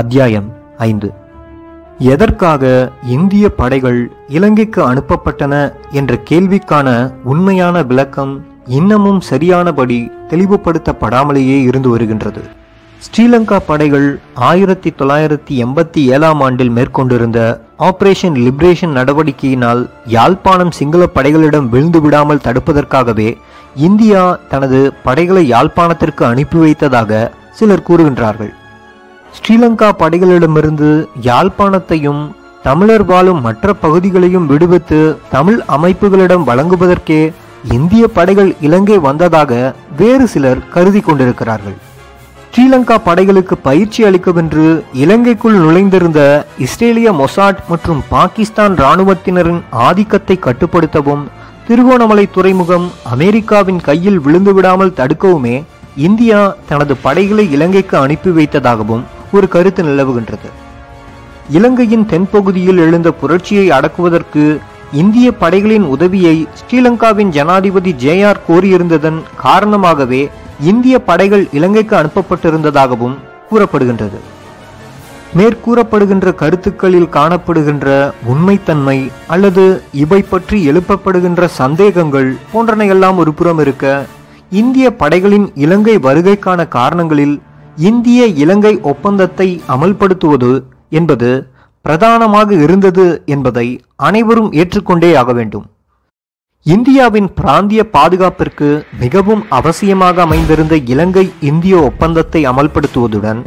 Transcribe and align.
அத்தியாயம் 0.00 0.48
ஐந்து. 0.78 1.12
எதற்காக 1.98 2.90
இந்திய 3.06 3.50
படைகள் 3.50 4.10
இலங்கைக்கு 4.28 4.80
அனுப்பப்பட்டன 4.92 5.72
என்ற 5.90 6.18
கேள்விக்கான 6.30 7.14
உண்மையான 7.24 7.82
விளக்கம் 7.82 8.44
இன்னமும் 8.66 9.20
சரியானபடி 9.20 10.10
தெளிவுபடுத்தப்படாமலேயே 10.28 11.62
இருந்து 11.62 11.88
வருகின்றது. 11.88 12.42
ஸ்ரீலங்கா 13.04 13.58
படைகள் 13.66 14.20
ஆயிரத்தி 14.34 14.90
தொள்ளாயிரத்தி 14.90 15.54
எண்பத்தி 15.64 16.04
ஏழாம் 16.04 16.40
ஆண்டில் 16.40 16.70
மேற்கொண்டிருந்த 16.70 17.60
ஆபரேஷன் 17.78 18.38
லிபரேஷன் 18.44 18.96
நடவடிக்கையினால் 19.00 19.90
யாழ்ப்பாணம் 20.06 20.70
சிங்கள 20.70 21.06
படைகளிடம் 21.06 21.68
விழுந்து 21.68 22.00
விடாமல் 22.00 22.44
தடுப்பதற்காகவே 22.44 23.36
இந்தியா 23.74 24.38
தனது 24.48 24.92
படைகளை 25.02 25.50
யாழ்ப்பாணத்திற்கு 25.50 26.22
அனுப்பி 26.22 26.58
வைத்ததாக 26.58 27.30
சிலர் 27.50 27.86
கூறுகின்றார்கள். 27.88 28.54
ஸ்ரீலங்கா 29.38 29.88
படைகளிடமிருந்து 30.00 30.90
யாழ்ப்பாணத்தையும் 31.26 32.22
தமிழர் 32.62 33.02
வாழும் 33.02 33.40
மற்ற 33.40 33.72
பகுதிகளையும் 33.72 34.46
விடுவித்து 34.46 35.00
தமிழ் 35.30 35.60
அமைப்புகளிடம் 35.66 36.44
வழங்குவதற்கே 36.44 37.20
இந்திய 37.76 38.08
படைகள் 38.08 38.54
இலங்கை 38.60 38.98
வந்ததாக 38.98 39.52
வேறு 39.96 40.26
சிலர் 40.28 40.60
கருதி 40.68 41.00
கொண்டிருக்கிறார்கள். 41.00 41.76
ஸ்ரீலங்கா 42.52 42.96
படைகளுக்கு 43.06 43.54
பயிற்சி 43.58 44.04
அளிக்கவென்று 44.04 44.66
இலங்கைக்குள் 44.92 45.58
நுழைந்திருந்த 45.64 46.20
இஸ்ரேலிய 46.58 47.08
மொசாட் 47.12 47.60
மற்றும் 47.68 48.00
பாகிஸ்தான் 48.08 48.74
இராணுவத்தினரின் 48.76 49.62
ஆதிக்கத்தை 49.88 50.36
கட்டுப்படுத்தவும் 50.46 51.24
திருகோணமலை 51.68 52.24
துறைமுகம் 52.30 52.86
அமெரிக்காவின் 53.14 53.80
கையில் 53.80 54.18
விழுந்து 54.18 54.54
விடாமல் 54.54 54.96
தடுக்கவுமே 55.00 55.56
இந்தியா 55.96 56.54
தனது 56.68 56.96
படைகளை 56.96 57.44
இலங்கைக்கு 57.50 57.96
அனுப்பி 57.98 58.30
வைத்ததாகவும் 58.30 59.04
ஒரு 59.32 59.48
கருத்து 59.48 59.82
நிலவுகின்றது. 59.82 60.48
இலங்கையின் 61.56 62.06
தென்பகுதியில் 62.12 62.80
எழுந்த 62.86 63.10
புரட்சியை 63.10 63.70
அடக்குவதற்கு 63.70 64.60
இந்திய 64.92 65.32
படைகளின் 65.32 65.86
உதவியை 65.94 66.46
ஸ்ரீலங்காவின் 66.58 67.30
ஜனாதிபதி 67.36 67.92
ஜேஆர் 68.04 68.40
கோரியிருந்ததன் 68.48 69.18
காரணமாகவே 69.44 70.28
இந்திய 70.60 70.98
படைகள் 70.98 71.48
இலங்கைக்கு 71.52 71.96
அனுப்பப்பட்டிருந்ததாகவும் 71.96 73.16
கூறப்படுகின்றது. 73.50 74.18
மேற்கூறப்படுகின்ற 75.38 76.28
கருத்துக்களில் 76.34 77.08
காணப்படுகின்ற 77.08 78.12
உண்மைத்தன்மை 78.32 78.98
அல்லது 79.26 79.82
இவை 79.92 80.20
பற்றி 80.22 80.58
எழுப்பப்படுகின்ற 80.70 81.48
சந்தேகங்கள் 81.60 82.30
போன்றனையெல்லாம் 82.52 83.16
ஒரு 83.16 83.32
புறம் 83.32 83.58
இருக்க 83.58 84.06
இந்திய 84.60 84.86
படைகளின் 85.02 85.46
இலங்கை 85.54 85.96
வருகைக்கான 86.06 86.68
காரணங்களில் 86.68 87.36
இந்திய 87.86 88.26
இலங்கை 88.42 88.72
ஒப்பந்தத்தை 88.82 89.48
அமல்படுத்துவது 89.74 90.52
என்பது 90.90 91.30
பிரதானமாக 91.84 92.54
இருந்தது 92.64 93.22
என்பதை 93.26 93.66
அனைவரும் 93.96 94.50
ஏற்றுக்கொண்டே 94.52 95.10
ஆக 95.16 95.32
வேண்டும். 95.32 95.66
இந்தியாவின் 96.66 97.28
பிராந்திய 97.34 97.82
பாதுகாப்பிற்கு 97.92 98.68
மிகவும் 99.00 99.42
அவசியமாக 99.58 100.20
அமைந்திருந்த 100.26 100.76
இலங்கை 100.92 101.24
இந்திய 101.50 101.76
ஒப்பந்தத்தை 101.80 102.42
அமல்படுத்துவதுடன் 102.50 103.40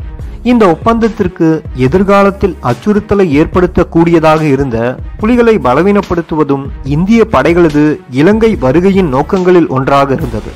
இந்த 0.43 0.63
ஒப்பந்தத்திற்கு 0.65 1.47
எதிர்காலத்தில் 1.85 2.55
அச்சுறுத்தலை 2.69 3.25
ஏற்படுத்தக்கூடியதாக 3.41 4.41
இருந்த 4.41 4.77
புலிகளை 5.19 5.55
பலவீனப்படுத்துவதும் 5.67 6.65
இந்திய 6.95 7.23
படைகளது 7.35 7.85
இலங்கை 8.21 8.51
வருகையின் 8.55 9.13
நோக்கங்களில் 9.15 9.71
ஒன்றாக 9.77 10.13
இருந்தது. 10.13 10.51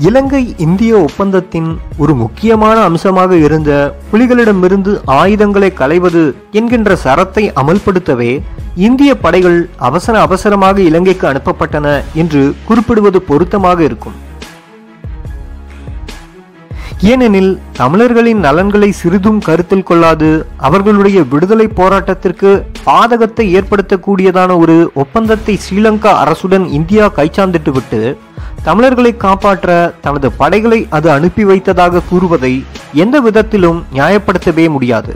இலங்கை 0.00 0.54
இந்திய 0.56 0.98
ஒப்பந்தத்தின் 0.98 1.78
ஒரு 1.98 2.14
முக்கியமான 2.14 2.80
அம்சமாக 2.80 3.36
இருந்த 3.36 3.70
புலிகளிடமிருந்து 4.12 5.00
ஆயுதங்களை 5.04 5.72
களைவது 5.72 6.34
என்கின்ற 6.50 6.96
சரத்தை 7.04 7.52
அமல்படுத்தவே 7.52 8.42
இந்திய 8.76 9.14
படைகள் 9.14 9.68
அவசர 9.76 10.20
அவசரமாக 10.20 10.80
இலங்கைக்கு 10.80 11.26
அனுப்பப்பட்டன 11.26 12.02
என்று 12.14 12.54
குறிப்பிடுவது 12.64 13.20
பொருத்தமாக 13.22 13.84
இருக்கும். 13.84 14.18
ஏனெனில் 17.02 17.58
தமிழர்களின் 17.72 18.38
நலன்களை 18.38 18.92
சிறிதும் 18.92 19.38
கருத்தில் 19.38 19.82
கொள்ளாது 19.82 20.46
அவர்களுடைய 20.56 21.22
விடுதலை 21.22 21.66
போராட்டத்திற்கு 21.66 22.50
பாதகத்தை 22.84 23.46
ஏற்படுத்தக்கூடியதான 23.54 24.58
ஒரு 24.58 24.90
ஒப்பந்தத்தை 24.94 25.58
ஸ்ரீலங்கா 25.64 26.12
அரசுடன் 26.24 26.66
இந்தியா 26.70 27.06
கைச்சாந்திட்டு 27.16 27.70
விட்டு 27.70 28.00
தமிழர்களை 28.62 29.16
காப்பாற்ற 29.16 29.94
தனது 30.00 30.32
படைகளை 30.32 30.86
அது 30.96 31.10
அனுப்பி 31.10 31.44
வைத்ததாக 31.44 32.02
கூறுவதை 32.08 32.64
எந்த 32.92 33.20
விதத்திலும் 33.20 33.78
நியாயப்படுத்தவே 33.94 34.70
முடியாது. 34.70 35.12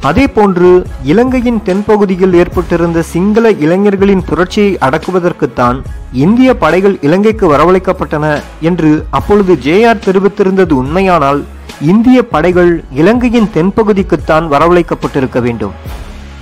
அதே 0.00 0.26
போன்று 0.26 0.70
இலங்கையின் 1.02 1.60
தென்பகுதியில் 1.66 2.34
ஏற்பட்டிருந்த 2.34 3.02
சிங்கள 3.02 3.50
இளைஞர்களின் 3.64 4.24
புரட்சியை 4.24 4.76
அடக்குவதற்குத்தான் 4.80 5.78
இந்திய 6.12 6.56
படைகள் 6.56 6.96
இலங்கைக்கு 7.00 7.46
வரவழைக்கப்பட்டன 7.52 8.42
என்று 8.60 9.06
அப்பொழுது 9.10 9.54
ஜேஆர் 9.54 10.04
தெரிவித்திருந்தது 10.06 10.72
உண்மையானால் 10.72 11.44
இந்திய 11.80 12.18
படைகள் 12.34 12.84
இலங்கையின் 12.92 13.50
தென்பகுதிக்குத்தான் 13.54 14.48
வரவழைக்கப்பட்டிருக்க 14.48 15.40
வேண்டும். 15.40 15.72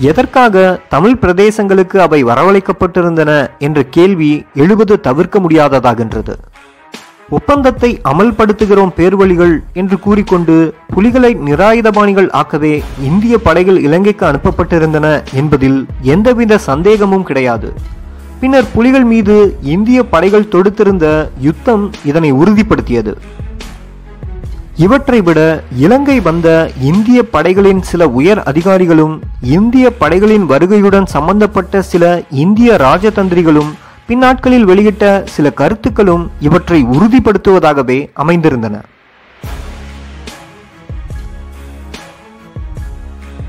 எதற்காக 0.09 0.81
தமிழ் 0.89 1.17
பிரதேசங்களுக்கு 1.23 1.97
அவை 1.97 2.25
வரவழைக்கப்பட்டிருந்தன 2.25 3.31
என்ற 3.59 3.83
கேள்வி 3.97 4.31
எழுவது 4.55 5.01
தவிர்க்க 5.01 5.39
முடியாததாகின்றது. 5.39 6.35
ஒப்பந்தத்தை 7.29 7.91
அமல்படுத்துகிறோம் 8.13 8.93
பேர்வழிகள் 8.97 9.55
என்று 9.73 9.99
கூறிக்கொண்டு 9.99 10.75
புலிகளை 10.95 11.31
நிராயுதபாணிகள் 11.35 12.29
ஆக்கவே 12.41 12.75
இந்திய 13.03 13.39
படைகள் 13.39 13.79
இலங்கைக்கு 13.81 14.27
அனுப்பப்பட்டிருந்தன 14.27 15.07
என்பதில் 15.35 15.87
எந்தவித 16.15 16.59
சந்தேகமும் 16.59 17.23
கிடையாது. 17.23 17.71
பின்னர் 18.41 18.73
புலிகள் 18.75 19.05
மீது 19.05 19.37
இந்திய 19.63 20.03
படைகள் 20.15 20.51
தொடுத்திருந்த 20.53 21.07
யுத்தம் 21.41 21.91
இதனை 22.05 22.33
உறுதிப்படுத்தியது. 22.33 23.15
இவற்றை 24.77 25.21
விட 25.21 25.65
இலங்கை 25.77 26.21
வந்த 26.21 26.71
இந்திய 26.81 27.23
படைகளின் 27.23 27.83
சில 27.83 28.09
உயர் 28.09 28.43
அதிகாரிகளும் 28.43 29.23
இந்திய 29.41 29.93
படைகளின் 29.93 30.47
வருகையுடன் 30.47 31.07
சம்பந்தப்பட்ட 31.07 31.83
சில 31.83 32.23
இந்திய 32.31 32.77
ராஜதந்திரிகளும் 32.77 33.71
பின்னாட்களில் 34.07 34.65
வெளியிட்ட 34.65 35.25
சில 35.25 35.51
கருத்துக்களும் 35.51 36.31
இவற்றை 36.41 36.85
உறுதிப்படுத்துவதாகவே 36.85 38.09
அமைந்திருந்தன. 38.17 38.81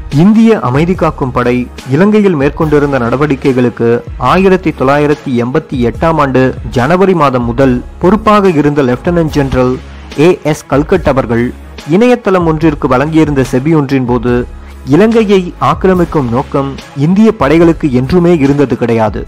இந்திய 0.09 0.59
அமைதி 0.59 0.95
காக்கும் 0.95 1.31
படை 1.31 1.67
இலங்கையில் 1.89 2.35
மேற்கொண்டிருந்த 2.35 2.99
நடவடிக்கைகளுக்கு 2.99 4.03
ஆயிரத்தி 4.17 4.69
தொள்ளாயிரத்தி 4.69 5.31
எண்பத்தி 5.43 5.91
எட்டாம் 5.91 6.17
ஆண்டு 6.17 6.55
ஜனவரி 6.71 7.13
மாதம் 7.13 7.43
முதல் 7.43 7.83
பொறுப்பாக 7.99 8.49
இருந்த 8.49 8.83
lieutenant 8.83 9.29
general 9.29 9.77
A 10.19 10.39
S 10.43 10.65
Kalkat 10.69 11.07
அவர்கள் 11.07 11.53
இணையதளம் 11.89 12.45
ஒன்றிற்கு 12.45 12.87
வழங்கியிருந்த 12.87 13.45
செபி 13.51 13.75
ஒன்றின் 13.75 14.05
போது 14.05 14.45
இலங்கையை 14.85 15.53
ஆக்கிரமிக்கும் 15.59 16.29
நோக்கம் 16.29 16.75
இந்திய 16.97 17.33
படைகளுக்கு 17.39 17.91
என்றுமே 17.91 18.37
இருந்தது 18.37 18.77
கிடையாது 18.77 19.25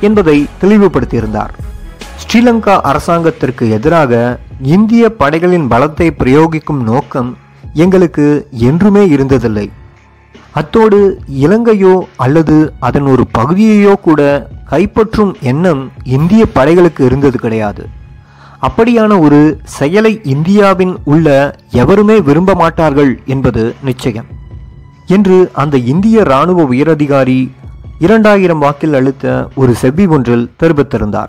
என்பதை 0.00 0.46
தெளிவுபடுத்தியிருந்தார். 0.62 1.50
ஸ்ரீலங்கா 2.22 2.80
அரசாங்கத்திற்கு 2.80 3.70
எதிராக 3.70 4.38
இந்திய 4.62 5.10
படைகளின் 5.10 5.70
பலத்தை 5.70 6.10
பிரயோகிக்கும் 6.18 6.82
நோக்கம் 6.82 7.36
எங்களுக்கு 7.74 8.48
என்றுமே 8.50 9.04
இருந்ததில்லை. 9.06 9.70
அத்தோடு 10.52 11.20
இலங்கையோ 11.28 12.00
அல்லது 12.16 12.72
அதன் 12.78 13.02
ஒரு 13.02 13.26
பகுதியையோ 13.38 13.94
கூட 14.00 14.48
கைப்பற்றும் 14.70 15.34
எண்ணம் 15.40 15.92
இந்திய 16.04 16.46
படைகளுக்கு 16.54 17.04
இருந்தது 17.04 17.38
கிடையாது. 17.38 17.88
அப்படியான 18.68 19.18
ஒரு 19.18 19.60
செயலை 19.64 20.20
இந்தியாவின் 20.24 20.96
உள்ள 21.04 21.56
எவருமே 21.70 22.20
விரும்ப 22.20 22.54
மாட்டார்கள் 22.54 23.20
என்பது 23.26 23.74
நிச்சயம். 23.82 24.24
என்று 25.06 25.50
அந்த 25.52 25.76
இந்திய 25.76 26.20
இராணுவ 26.20 26.62
உயரதிகாரி 26.62 27.50
இரண்டாயிரம் 27.98 28.58
வாக்கில் 28.58 28.94
அளித்த 28.94 29.48
ஒரு 29.54 29.74
செவ்வி 29.74 30.06
ஒன்றில் 30.06 30.50
தெரிவித்திருந்தார். 30.62 31.28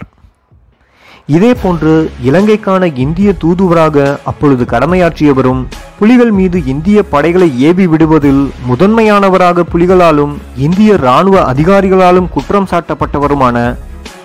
இதே 1.26 1.54
போன்று 1.54 2.12
இலங்கைக்கான 2.24 2.98
இந்திய 2.98 3.34
தூதுவராக 3.34 4.20
அப்பொழுது 4.24 4.64
கடமையாற்றியவரும் 4.64 5.66
புலிகள் 6.00 6.32
மீது 6.32 6.66
இந்திய 6.66 7.04
படைகளை 7.04 7.60
ஏவி 7.62 7.88
விடுவதில் 7.88 8.52
முதன்மையானவராக 8.68 9.66
புலிகளாலும் 9.74 10.34
இந்திய 10.58 10.94
இராணுவ 10.94 11.54
அதிகாரிகளாலும் 11.54 12.30
குற்றம் 12.30 12.68
சாட்டப்பட்டவருமான 12.72 13.76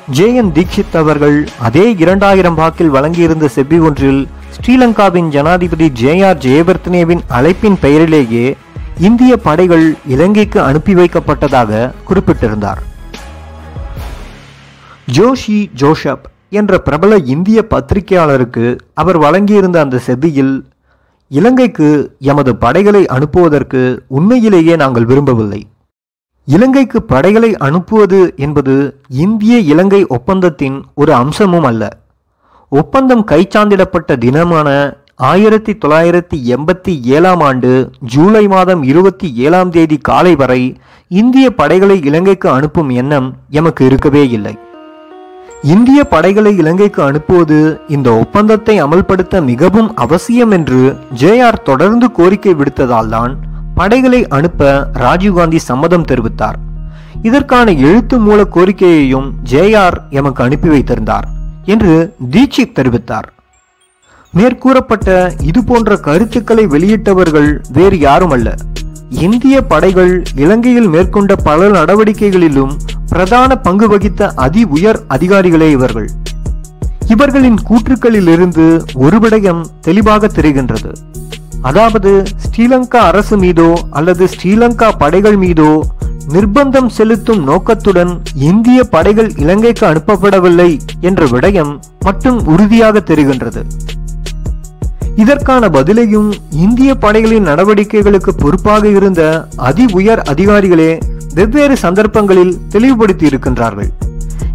ஜே 0.08 0.34
என் 0.34 0.52
தீக்ஷித் 0.52 0.96
அவர்கள் 0.96 1.48
அதே 1.60 1.94
இரண்டாயிரம் 1.98 2.54
வாக்கில் 2.54 2.94
வழங்கியிருந்த 2.94 3.44
செவ்வி 3.44 3.78
ஒன்றில் 3.78 4.28
ஸ்ரீலங்காவின் 4.56 5.28
ஜனாதிபதி 5.28 5.90
ஜே 5.90 6.22
ஆர் 6.22 6.36
ஜெயவர்த்தனேவின் 6.36 7.20
அழைப்பின் 7.28 7.76
பெயரிலேயே 7.80 8.56
இந்திய 8.98 9.36
படைகள் 9.36 9.96
இலங்கைக்கு 10.06 10.60
அனுப்பி 10.60 10.94
வைக்கப்பட்டதாக 10.94 11.92
குறிப்பிட்டிருந்தார். 12.04 12.82
ஜோஷி 15.12 15.70
ஜோஷப் 15.76 16.24
என்ற 16.50 16.78
பிரபல 16.78 17.16
இந்திய 17.16 17.66
பத்திரிகையாளருக்கு 17.70 18.78
அவர் 18.94 19.18
வழங்கியிருந்த 19.18 19.80
அந்த 19.80 20.00
செபியில் 20.06 20.62
இலங்கைக்கு 21.28 22.16
எமது 22.18 22.56
படைகளை 22.56 23.04
அனுப்புவதற்கு 23.04 23.98
உண்மையிலேயே 24.06 24.76
நாங்கள் 24.76 25.04
விரும்பவில்லை. 25.04 25.66
இலங்கைக்கு 26.44 27.02
படைகளை 27.02 27.56
அனுப்புவது 27.56 28.34
என்பது 28.36 28.96
இந்திய 29.08 29.58
இலங்கை 29.58 30.06
ஒப்பந்தத்தின் 30.06 30.82
ஒரு 30.94 31.14
அம்சமும் 31.14 31.64
அல்ல. 31.64 31.98
ஒப்பந்தம் 32.68 33.24
கைச்சாந்திடப்பட்ட 33.24 34.18
தினமான 34.18 34.98
ஆயிரத்தி 35.16 35.72
தொள்ளாயிரத்தி 35.72 36.36
எண்பத்தி 36.44 37.02
ஏழாம் 37.02 37.40
ஆண்டு 37.40 37.90
ஜூலை 38.00 38.48
மாதம் 38.48 38.82
இருபத்தி 38.82 39.34
ஏழாம் 39.34 39.70
தேதி 39.70 39.96
காலை 39.96 40.34
வரை 40.34 40.76
இந்திய 41.08 41.50
படைகளை 41.50 42.00
இலங்கைக்கு 42.04 42.48
அனுப்பும் 42.48 42.88
எண்ணம் 42.88 43.36
எமக்கு 43.50 43.84
இருக்கவே 43.84 44.28
இல்லை. 44.28 44.58
இந்திய 45.62 46.04
படைகளை 46.04 46.56
இலங்கைக்கு 46.56 47.02
அனுப்புவது 47.02 47.80
இந்த 47.88 48.12
ஒப்பந்தத்தை 48.12 48.82
அமல்படுத்த 48.82 49.44
மிகவும் 49.44 49.96
அவசியம் 49.96 50.50
என்று 50.50 50.96
ஜேஆர் 51.20 51.62
தொடர்ந்து 51.62 52.12
கோரிக்கை 52.12 52.54
விடுத்ததால் 52.54 53.08
தான் 53.08 53.51
படைகளை 53.82 54.28
அனுப்ப 54.28 54.90
ராஜீவ்காந்தி 54.94 55.56
சம்மதம் 55.56 56.04
தெரிவித்தார். 56.04 56.58
இதற்கான 57.22 57.72
எழுத்து 57.72 58.18
மூல 58.18 58.42
கோரிக்கையையும் 58.42 59.32
ஜேஆர் 59.50 59.96
எமக்கு 60.10 60.44
அனுப்பி 60.44 60.68
வைத்திருந்தார் 60.68 61.26
என்று 61.64 62.14
தீட்சித் 62.30 62.74
தெரிவித்தார். 62.74 63.28
மேற்கூறப்பட்ட 64.30 65.32
இது 65.42 65.64
போன்ற 65.64 65.96
கருத்துக்களை 65.96 66.66
வெளியிட்டவர்கள் 66.66 67.60
வேறு 67.72 67.98
யாரும் 67.98 68.30
அல்ல 68.30 68.54
இந்திய 69.08 69.62
படைகள் 69.62 70.22
இலங்கையில் 70.34 70.88
மேற்கொண்ட 70.88 71.36
பல 71.36 71.68
நடவடிக்கைகளிலும் 71.68 72.72
பிரதான 73.08 73.56
பங்கு 73.56 73.88
வகித்த 73.88 74.32
அதி 74.36 74.64
உயர் 74.64 75.00
அதிகாரிகளே 75.08 75.70
இவர்கள். 75.70 76.10
இவர்களின் 77.06 77.58
கூற்றுக்களிலிருந்து 77.70 78.84
ஒரு 78.94 79.18
விடயம் 79.18 79.64
தெளிவாக 79.80 80.26
தெரிகின்றது. 80.26 80.92
அதாவது 81.62 82.10
ஸ்ரீலங்கா 82.44 83.00
அரசு 83.02 83.36
மீதோ 83.36 83.68
அல்லது 83.90 84.26
ஸ்ரீலங்கா 84.26 84.88
படைகள் 84.98 85.36
மீதோ 85.36 85.70
நிர்பந்தம் 86.32 86.86
செலுத்தும் 86.86 87.42
நோக்கத்துடன் 87.42 88.22
இந்திய 88.34 88.84
படைகள் 88.84 89.30
இலங்கைக்கு 89.36 89.86
அனுப்பப்படவில்லை 89.86 90.80
என்ற 91.00 91.26
விடயம் 91.26 91.72
மட்டும் 92.00 92.38
உறுதியாக 92.44 93.00
தெரிகின்றது. 93.00 93.62
இதற்கான 95.16 95.68
பதிலையும் 95.68 96.30
இந்திய 96.50 96.94
படைகளின் 96.94 97.46
நடவடிக்கைகளுக்கு 97.46 98.32
பொறுப்பாக 98.36 98.88
இருந்த 98.88 99.22
அதி 99.56 99.86
உயர் 99.92 100.22
அதிகாரிகளே 100.22 101.00
வெவ்வேறு 101.34 101.76
சந்தர்ப்பங்களில் 101.76 102.54
தெளிவுபடுத்தி 102.68 103.26
இருக்கின்றார்கள் 103.26 103.90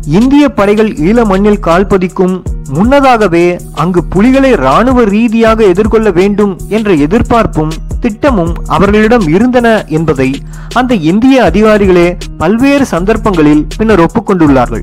இந்திய 0.06 0.50
படைகள் 0.50 0.92
ஈழ 0.94 1.26
மண்ணில் 1.26 1.60
கால்பதிக்கும் 1.60 2.36
முன்னதாகவே 2.70 3.60
அங்கு 3.74 4.04
புலிகளை 4.04 4.54
ராணுவ 4.56 5.04
ரீதியாக 5.04 5.64
எதிர்கொள்ள 5.64 6.12
வேண்டும் 6.12 6.60
என்ற 6.68 6.94
எதிர்பார்ப்பும் 6.94 7.74
திட்டமும் 8.00 8.54
அவர்களிடம் 8.66 9.28
இருந்தன 9.28 9.86
என்பதை 9.88 10.42
அந்த 10.74 10.94
இந்திய 10.94 11.44
அதிகாரிகளே 11.44 12.18
பல்வேறு 12.38 12.86
சந்தர்ப்பங்களில் 12.86 13.68
பின்னர் 13.78 14.00
ஒப்புக்கொண்டுள்ளார்கள். 14.00 14.82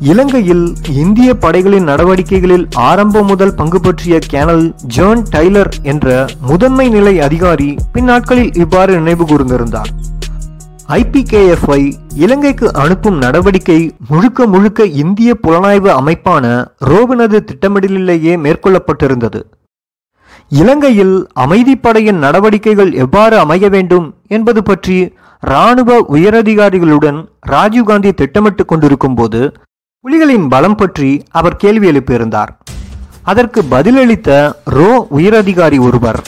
இலங்கையில் 0.00 0.76
இந்திய 0.94 1.34
படைகளின் 1.34 1.88
நடவடிக்கைகளில் 1.88 2.66
ஆரம்பம் 2.74 3.26
முதல் 3.26 3.54
பங்கு 3.54 3.80
பற்றிய 3.80 4.18
கேனல் 4.30 4.74
ஜான் 4.86 5.24
டைலர் 5.30 5.72
என்ற 5.82 6.26
முதன்மை 6.40 6.88
நிலை 6.88 7.20
அதிகாரி 7.20 7.76
பின்னாட்களில் 7.92 8.52
இவ்வாறு 8.54 8.94
நினைவு 8.94 9.24
கூர்ந்திருந்தார். 9.24 9.90
ஐபிகேஎஃப்ஐ 10.88 11.92
இலங்கைக்கு 12.14 12.72
அனுப்பும் 12.72 13.18
நடவடிக்கை 13.18 13.96
முழுக்க 14.08 14.46
முழுக்க 14.46 14.84
இந்திய 14.84 15.36
புலனாய்வு 15.42 15.90
அமைப்பான 15.98 16.44
ரோபினது 16.80 17.38
திட்டமிடலிலேயே 17.40 18.36
மேற்கொள்ளப்பட்டிருந்தது. 18.36 19.40
இலங்கையில் 20.48 21.28
அமைதிப்படையின் 21.40 22.18
நடவடிக்கைகள் 22.18 22.92
எவ்வாறு 22.92 23.38
அமைய 23.38 23.68
வேண்டும் 23.68 24.14
என்பது 24.28 24.62
பற்றி 24.62 25.14
இராணுவ 25.40 26.00
உயரதிகாரிகளுடன் 26.08 27.28
ராஜீவ்காந்தி 27.48 28.14
திட்டமிட்டுக் 28.14 28.68
கொண்டிருக்கும் 28.68 29.14
போது 29.14 29.52
புலிகளின் 30.04 30.48
பலம் 30.48 30.74
பற்றி 30.74 31.22
அவர் 31.30 31.56
கேள்வி 31.56 31.90
எழுப்பியிருந்தார். 31.90 32.48
அதற்கு 33.22 33.62
பதிலளித்த 33.70 34.52
ரோ 34.64 35.06
உயரதிகாரி 35.16 35.80
ஒருவர் 35.80 36.20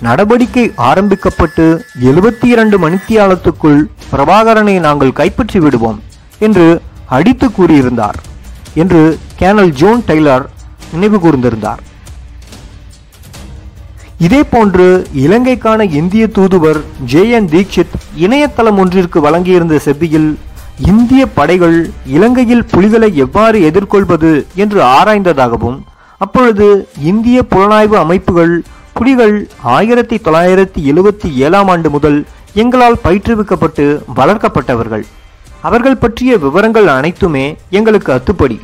நடவடிக்கை 0.00 0.72
ஆரம்பிக்கப்பட்டு 0.76 1.84
எழுபத்தி 2.00 2.44
இரண்டு 2.44 2.88
மணித்தியாலத்துக்குள் 2.88 3.84
பிரபாகரனை 4.12 4.80
நாங்கள் 4.80 5.12
கைப்பற்றி 5.12 5.60
விடுவோம் 5.60 6.02
என்று 6.38 6.80
அடித்து 7.06 7.48
கூறியிருந்தார் 7.48 8.18
என்று 8.74 9.18
கேனல் 9.38 9.72
ஜோன் 9.72 10.02
டெய்லர் 10.06 10.46
நினைவு 10.92 11.18
கூர்ந்திருந்தார். 11.18 11.78
இதேபோன்று 14.18 15.06
இலங்கைக்கான 15.14 15.82
இந்திய 15.92 16.26
தூதுவர் 16.26 16.80
ஜே 17.04 17.28
என் 17.28 17.48
தீக்ஷித் 17.48 17.96
இணையதளம் 18.16 18.78
ஒன்றிற்கு 18.78 19.20
வழங்கியிருந்த 19.20 19.78
செவ்வியில் 19.78 20.38
இந்திய 20.78 21.26
படைகள் 21.26 21.90
இலங்கையில் 22.06 22.64
புலிகளை 22.64 23.16
எவ்வாறு 23.16 23.62
எதிர்கொள்வது 23.62 24.46
என்று 24.54 24.82
ஆராய்ந்ததாகவும் 24.82 25.78
அப்பொழுது 26.18 26.88
இந்திய 27.02 27.42
புலனாய்வு 27.42 27.96
அமைப்புகள் 27.96 28.62
புலிகள் 28.94 29.48
ஆயிரத்தி 29.62 30.16
தொள்ளாயிரத்தி 30.16 30.78
எழுவத்தி 30.78 31.32
ஏழாம் 31.34 31.68
ஆண்டு 31.68 31.90
முதல் 31.90 32.26
எங்களால் 32.54 32.98
பயிற்றுவிக்கப்பட்டு 33.04 34.02
வளர்க்கப்பட்டவர்கள். 34.16 35.04
அவர்கள் 35.62 35.96
பற்றிய 35.96 36.38
விவரங்கள் 36.38 36.86
அனைத்துமே 36.86 37.56
எங்களுக்கு 37.70 38.12
அத்துப்படி. 38.12 38.60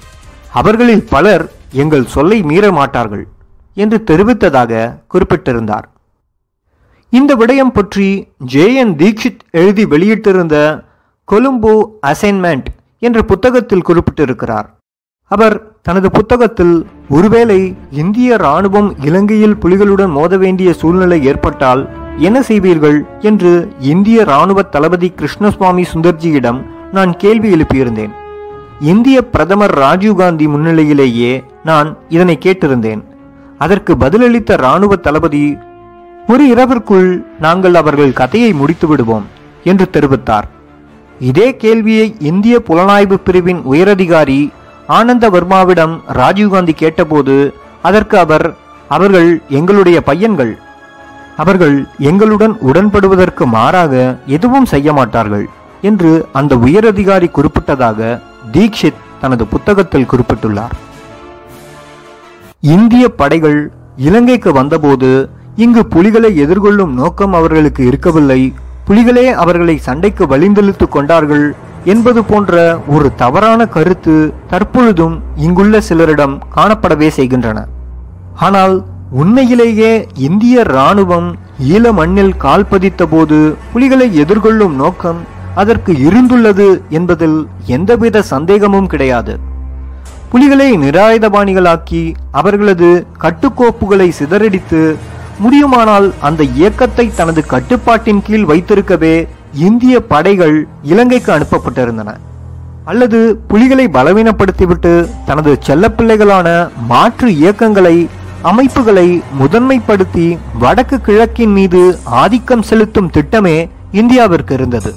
அவர்களில் 0.53 1.07
பலர் 1.11 1.53
எங்கள் 1.73 2.07
சொல்லை 2.07 2.43
மீற 2.43 2.73
மாட்டார்கள் 2.73 3.27
என்று 3.75 4.03
தெரிவித்ததாக 4.07 4.95
குறிப்பிட்டிருந்தார். 5.09 5.89
இந்த 7.11 7.37
விடயம் 7.37 7.73
பற்றி 7.73 8.33
ஜே. 8.39 8.75
என். 8.75 8.97
தீக்ஷித் 8.97 9.39
எழுதி 9.51 9.85
வெளியிட்டிருந்த 9.85 10.85
கொலும்போ 11.33 11.87
அசைன்மெண்ட் 12.07 12.65
என்ற 12.99 13.23
புத்தகத்தில் 13.23 13.87
குறிப்பிட்டிருக்கிறார். 13.87 14.67
அவர் 15.25 15.81
தனது 15.83 16.11
புத்தகத்தில் 16.11 16.87
ஒருவேளை 17.11 17.61
இந்திய 17.91 18.37
ராணுவம் 18.37 18.91
இலங்கையில் 19.05 19.57
புலிகளுடன் 19.63 20.13
மோத 20.17 20.37
வேண்டிய 20.37 20.73
சூழ்நிலை 20.73 21.19
ஏற்பட்டால் 21.25 21.83
என்ன 22.19 22.39
செய்வீர்கள் 22.41 22.99
என்று 23.21 23.53
இந்திய 23.93 24.25
ராணுவ 24.25 24.63
தளபதி 24.63 25.09
கிருஷ்ணசுவாமி 25.19 25.85
சுந்தர்ஜியிடம் 25.93 26.61
நான் 26.93 27.17
கேள்வி 27.17 27.49
எழுப்பியிருந்தேன். 27.55 28.13
இந்திய 28.81 29.25
பிரதமர் 29.25 29.75
ராஜீவ்காந்தி 29.79 30.47
முன்னிலையிலேயே 30.55 31.33
நான் 31.65 31.89
இதனை 32.09 32.39
கேட்டிருந்தேன். 32.43 33.03
அதற்கு 33.59 33.93
பதிலளித்த 33.95 34.57
ராணுவ 34.57 34.97
தளபதி 34.97 35.57
ஒரு 36.29 36.45
இரவிற்குள் 36.47 37.11
நாங்கள் 37.41 37.75
அவர்கள் 37.75 38.13
கதையை 38.13 38.53
முடித்து 38.53 38.87
விடுவோம் 38.87 39.27
என்று 39.65 39.87
தெரிவித்தார். 39.93 40.47
இதே 41.21 41.49
கேள்வியை 41.57 42.07
இந்திய 42.31 42.63
புலனாய்வு 42.69 43.17
பிரிவின் 43.25 43.61
உயரதிகாரி 43.73 44.41
ஆனந்த 44.97 45.25
வர்மாவிடம் 45.31 45.95
ராஜீவ்காந்தி 46.21 46.75
கேட்டபோது 46.83 47.35
அதற்கு 47.89 48.17
அவர் 48.25 48.47
அவர்கள் 48.89 49.31
எங்களுடைய 49.59 49.99
பையன்கள். 50.09 50.53
அவர்கள் 51.43 51.77
எங்களுடன் 52.11 52.55
உடன்படுவதற்கு 52.69 53.45
மாறாக 53.57 53.95
எதுவும் 54.37 54.69
செய்ய 54.73 54.93
மாட்டார்கள் 54.93 55.47
என்று 55.89 56.11
அந்த 56.33 56.57
உயரதிகாரி 56.67 57.29
குறிப்பிட்டதாக 57.37 58.21
தீக்ஷித் 58.53 59.03
தனது 59.21 59.45
புத்தகத்தில் 59.47 60.11
குறிப்பிட்டுள்ளார். 60.13 60.75
இந்திய 62.75 63.05
படைகள் 63.21 63.61
இலங்கைக்கு 64.09 64.53
வந்தபோது 64.53 65.11
இங்கு 65.57 65.83
புலிகளை 65.87 66.31
எதிர்கொள்ளும் 66.45 66.93
நோக்கம் 67.01 67.35
அவர்களுக்கு 67.35 67.83
இருக்கவில்லை. 67.87 68.41
புலிகளே 68.89 69.27
அவர்களை 69.43 69.77
சண்டைக்கு 69.87 70.25
வழிந்தெழுத்து 70.27 70.87
கொண்டார்கள். 70.89 71.47
என்பது 71.85 72.25
போன்ற 72.25 72.81
ஒரு 72.87 73.15
தவறான 73.15 73.67
கருத்து 73.67 74.33
தற்பொழுதும் 74.51 75.23
இங்குள்ள 75.37 75.81
சிலரிடம் 75.89 76.39
காணப்படவே 76.57 77.09
செய்கின்றன. 77.09 77.67
ஆனால் 78.35 78.85
உண்மையிலேயே 79.11 80.07
இந்திய 80.15 80.65
இராணுவம் 80.69 81.37
ஈழ 81.59 81.93
மண்ணில் 81.93 82.37
கால் 82.37 82.67
பதித்த 82.67 83.07
போது 83.07 83.57
புலிகளை 83.73 84.09
எதிர்கொள்ளும் 84.25 84.75
நோக்கம் 84.75 85.21
அதற்கு 85.55 85.93
இருந்துள்ளது 85.93 86.81
என்பதில் 86.89 87.39
எந்தவித 87.67 88.23
சந்தேகமும் 88.23 88.87
கிடையாது. 88.87 89.39
புலிகளை 90.31 90.79
நிராயுதபாணிகளாக்கி 90.79 92.15
அவர்களது 92.31 93.07
கட்டுக்கோப்புகளை 93.21 94.09
சிதறடித்து 94.19 94.97
முடியுமானால் 95.39 96.15
அந்த 96.21 96.43
இயக்கத்தை 96.45 97.13
தனது 97.15 97.47
கட்டுப்பாட்டின் 97.47 98.23
கீழ் 98.23 98.45
வைத்திருக்கவே 98.45 99.29
இந்திய 99.55 100.01
படைகள் 100.01 100.67
இலங்கைக்கு 100.83 101.33
அனுப்பப்பட்டிருந்தன. 101.33 102.15
அல்லது 102.85 103.41
புலிகளை 103.49 103.87
பலவீனப்படுத்திவிட்டு 103.87 105.09
தனது 105.25 105.59
செல்லப்பிள்ளைகளான 105.67 106.69
மாற்று 106.87 107.37
இயக்கங்களை 107.37 108.09
அமைப்புகளை 108.43 109.23
முதன்மைப்படுத்தி 109.41 110.39
வடக்கு 110.59 111.01
கிழக்கின் 111.01 111.53
மீது 111.53 111.99
ஆதிக்கம் 112.05 112.63
செலுத்தும் 112.63 113.11
திட்டமே 113.11 113.69
இந்தியாவிற்கு 113.93 114.51
இருந்தது. 114.51 114.95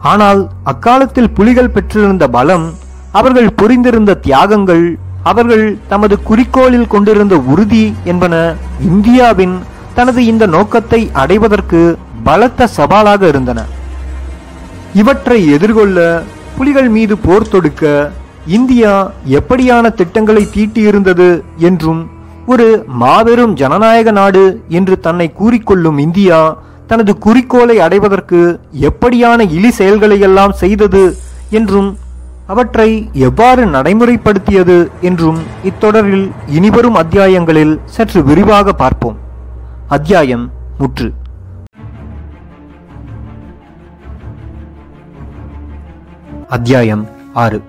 ஆனால் 0.00 0.48
அக்காலத்தில் 0.62 1.30
புலிகள் 1.30 1.70
பெற்றிருந்த 1.70 2.28
பலம் 2.28 2.74
அவர்கள் 3.12 3.54
புரிந்திருந்த 3.56 4.18
தியாகங்கள் 4.26 4.96
அவர்கள் 5.22 5.78
தமது 5.88 6.18
குறிக்கோளில் 6.30 6.86
கொண்டிருந்த 6.86 7.36
உறுதி 7.36 7.94
என்பன 8.04 8.54
இந்தியாவின் 8.80 9.58
தனது 9.94 10.24
இந்த 10.24 10.46
நோக்கத்தை 10.46 11.10
அடைவதற்கு 11.12 11.98
பலத்த 12.28 12.66
சவாலாக 12.78 13.22
இருந்தன. 13.32 13.60
இவற்றை 15.00 15.38
எதிர்கொள்ள 15.56 15.98
புலிகள் 16.56 16.88
மீது 16.94 17.14
போர் 17.24 17.50
தொடுக்க 17.52 17.82
இந்தியா 18.56 18.92
எப்படியான 19.38 19.90
திட்டங்களை 19.98 20.42
தீட்டியிருந்தது 20.54 21.28
என்றும் 21.68 22.00
ஒரு 22.52 22.66
மாபெரும் 23.00 23.52
ஜனநாயக 23.60 24.10
நாடு 24.18 24.44
என்று 24.78 24.94
தன்னை 25.06 25.26
கூறிக்கொள்ளும் 25.40 25.98
இந்தியா 26.04 26.38
தனது 26.90 27.12
குறிக்கோளை 27.24 27.76
அடைவதற்கு 27.86 28.40
எப்படியான 28.88 29.40
இழி 29.56 29.70
செயல்களையெல்லாம் 29.78 30.54
செய்தது 30.62 31.02
என்றும் 31.58 31.90
அவற்றை 32.52 32.90
எவ்வாறு 33.28 33.64
நடைமுறைப்படுத்தியது 33.74 34.78
என்றும் 35.08 35.40
இத்தொடரில் 35.62 36.26
இனிவரும் 36.58 36.98
அத்தியாயங்களில் 37.02 37.74
சற்று 37.96 38.22
விரிவாக 38.24 38.72
பார்ப்போம். 38.72 39.18
அத்தியாயம் 39.88 40.46
முற்று. 40.78 41.08
அத்தியாயம் 46.48 47.08
ஆறு. 47.34 47.62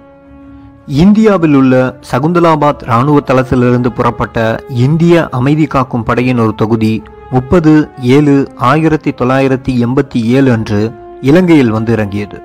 இந்தியாவில் 0.87 1.53
உள்ள 1.53 1.99
சகுந்தலாபாத் 2.11 2.83
இராணுவ 2.83 3.19
தளத்திலிருந்து 3.19 3.91
புறப்பட்ட 3.91 4.63
இந்திய 4.69 5.27
அமைதி 5.31 5.65
காக்கும் 5.65 6.03
படையின் 6.03 6.37
ஒரு 6.37 6.55
தொகுதி 6.55 7.03
முப்பது 7.31 7.89
ஏழு 7.99 8.51
ஆயிரத்தி 8.55 9.11
தொள்ளாயிரத்தி 9.11 9.85
எண்பத்தி 9.85 10.21
ஏழு 10.23 10.51
அன்று 10.51 10.93
இலங்கையில் 11.21 11.69
வந்து 11.69 11.91
இறங்கியது. 11.91 12.41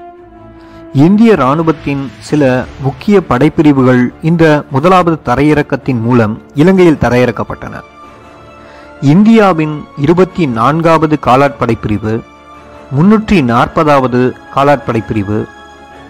இந்திய 0.93 1.33
இராணுவத்தின் 1.33 2.11
சில 2.19 2.64
முக்கிய 2.83 3.21
படைப்பிரிவுகள் 3.21 4.12
இந்த 4.23 4.64
முதலாவது 4.71 5.19
தரையிறக்கத்தின் 5.25 6.00
மூலம் 6.00 6.43
இலங்கையில் 6.55 7.00
தரையிறக்கப்பட்டன. 7.00 7.81
இந்தியாவின் 9.00 9.85
இருபத்தி 9.97 10.47
நான்காவது 10.47 11.19
காலாட்படை 11.26 11.75
பிரிவு 11.81 12.23
முன்னூற்றி 12.97 13.43
நாற்பதாவது 13.43 14.33
காலாட்படை 14.55 15.07
பிரிவு 15.07 15.47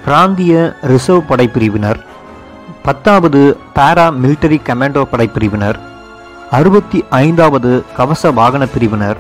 பிராந்திய 0.07 0.55
ரிசர்வ் 0.91 1.29
படைப்பிரிவினர் 1.29 2.01
பத்தாவது 2.87 3.41
பாரா 3.77 4.07
மிலிட்டரி 4.23 4.59
கமாண்டோ 4.67 5.03
படைப்பிரிவினர் 5.13 5.79
அறுபத்தி 6.59 6.99
ஐந்தாவது 7.19 7.71
கவச 7.99 8.33
வாகன 8.39 8.65
பிரிவினர் 8.75 9.19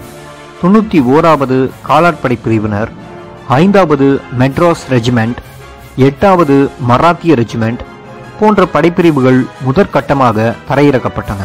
தொண்ணூற்றி 0.60 0.98
ஓராவது 1.14 1.56
காலாட்படை 1.88 2.36
பிரிவினர் 2.44 2.90
ஐந்தாவது 3.60 4.06
மெட்ராஸ் 4.40 4.84
ரெஜிமெண்ட் 4.94 5.40
எட்டாவது 6.08 6.56
மராத்திய 6.90 7.34
ரெஜிமெண்ட் 7.42 7.82
போன்ற 8.38 8.66
படைப்பிரிவுகள் 8.74 9.40
முதற்கட்டமாக 9.66 10.54
தரையிறக்கப்பட்டன. 10.70 11.42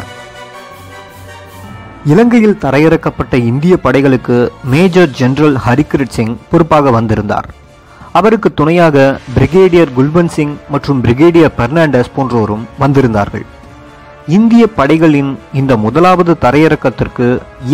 இலங்கையில் 2.14 2.60
தரையிறக்கப்பட்ட 2.66 3.36
இந்திய 3.52 3.74
படைகளுக்கு 3.86 4.38
மேஜர் 4.74 5.12
ஜெனரல் 5.22 5.58
ஹரிகிரிட் 5.68 6.16
சிங் 6.18 6.38
பொறுப்பாக 6.52 6.92
வந்திருந்தார். 7.00 7.50
அவருக்கு 8.18 8.54
துணையாக 8.54 9.20
பிரிகேடியர் 9.36 9.92
குல்பன் 9.98 10.32
சிங் 10.36 10.58
மற்றும் 10.74 11.04
பிரிகேடியர் 11.04 11.56
பெர்னாண்டஸ் 11.58 12.14
போன்றோரும் 12.16 12.64
வந்திருந்தார்கள். 12.80 13.46
இந்திய 14.38 14.64
படைகளின் 14.68 15.40
இந்த 15.54 15.78
முதலாவது 15.78 16.34
தரையிறக்கத்திற்கு 16.42 17.28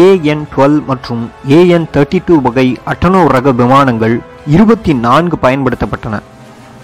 ஏஎன் 0.08 0.44
டுவெல் 0.52 0.78
மற்றும் 0.86 1.24
ஏஎன் 1.48 1.88
தேர்ட்டி 1.94 2.20
டூ 2.26 2.42
வகை 2.42 2.68
அட்டனோ 2.92 3.22
ரக 3.36 3.52
விமானங்கள் 3.52 4.16
இருபத்தி 4.48 4.94
நான்கு 4.94 5.38
பயன்படுத்தப்பட்டன. 5.42 6.22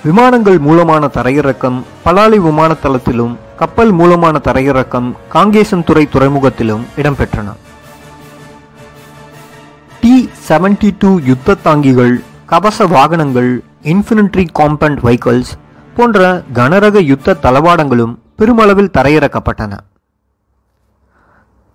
விமானங்கள் 0.03 0.59
மூலமான 0.59 1.09
தரையிறக்கம் 1.17 1.77
பலாலி 2.05 2.39
விமானத்தளத்திலும் 2.47 3.33
கப்பல் 3.61 3.91
மூலமான 3.91 4.41
தரையிறக்கம் 4.47 5.09
காங்கேசன்துறை 5.33 6.05
துறைமுகத்திலும் 6.13 6.83
இடம்பெற்றன. 6.97 7.47
டி 10.01 10.29
செவன்டி 10.47 10.91
டூ 10.99 11.19
யுத்த 11.29 11.57
தாங்கிகள் 11.63 12.15
கவச 12.51 12.85
வாகனங்கள் 12.85 13.49
இன்ஃபினிட்ரி 13.91 14.43
காம்பண்ட் 14.59 14.97
வெஹிக்கிள்ஸ் 15.05 15.51
போன்ற 15.95 16.19
கனரக 16.57 17.01
யுத்த 17.09 17.35
தளவாடங்களும் 17.43 18.13
பெருமளவில் 18.39 18.91
தரையிறக்கப்பட்டன. 18.97 19.73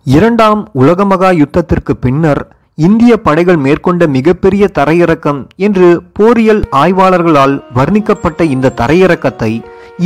இரண்டாம் 0.07 0.61
உலக 0.73 1.05
மகா 1.05 1.31
யுத்தத்திற்கு 1.31 1.95
பின்னர் 2.05 2.43
இந்திய 2.75 3.13
படைகள் 3.17 3.57
மேற்கொண்ட 3.57 4.07
மிகப்பெரிய 4.17 4.69
தரையிறக்கம் 4.79 5.41
என்று 5.67 5.89
போரியல் 6.13 6.63
ஆய்வாளர்களால் 6.83 7.57
வர்ணிக்கப்பட்ட 7.79 8.43
இந்த 8.55 8.75
தரையிறக்கத்தை 8.83 9.53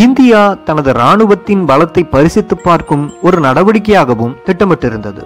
இந்தியா 0.05 0.55
தனது 0.69 0.93
இராணுவத்தின் 0.93 1.67
பலத்தை 1.73 2.05
பரிசித்து 2.11 2.59
பார்க்கும் 2.69 3.05
ஒரு 3.23 3.41
நடவடிக்கையாகவும் 3.49 4.39
திட்டமிட்டிருந்தது. 4.47 5.25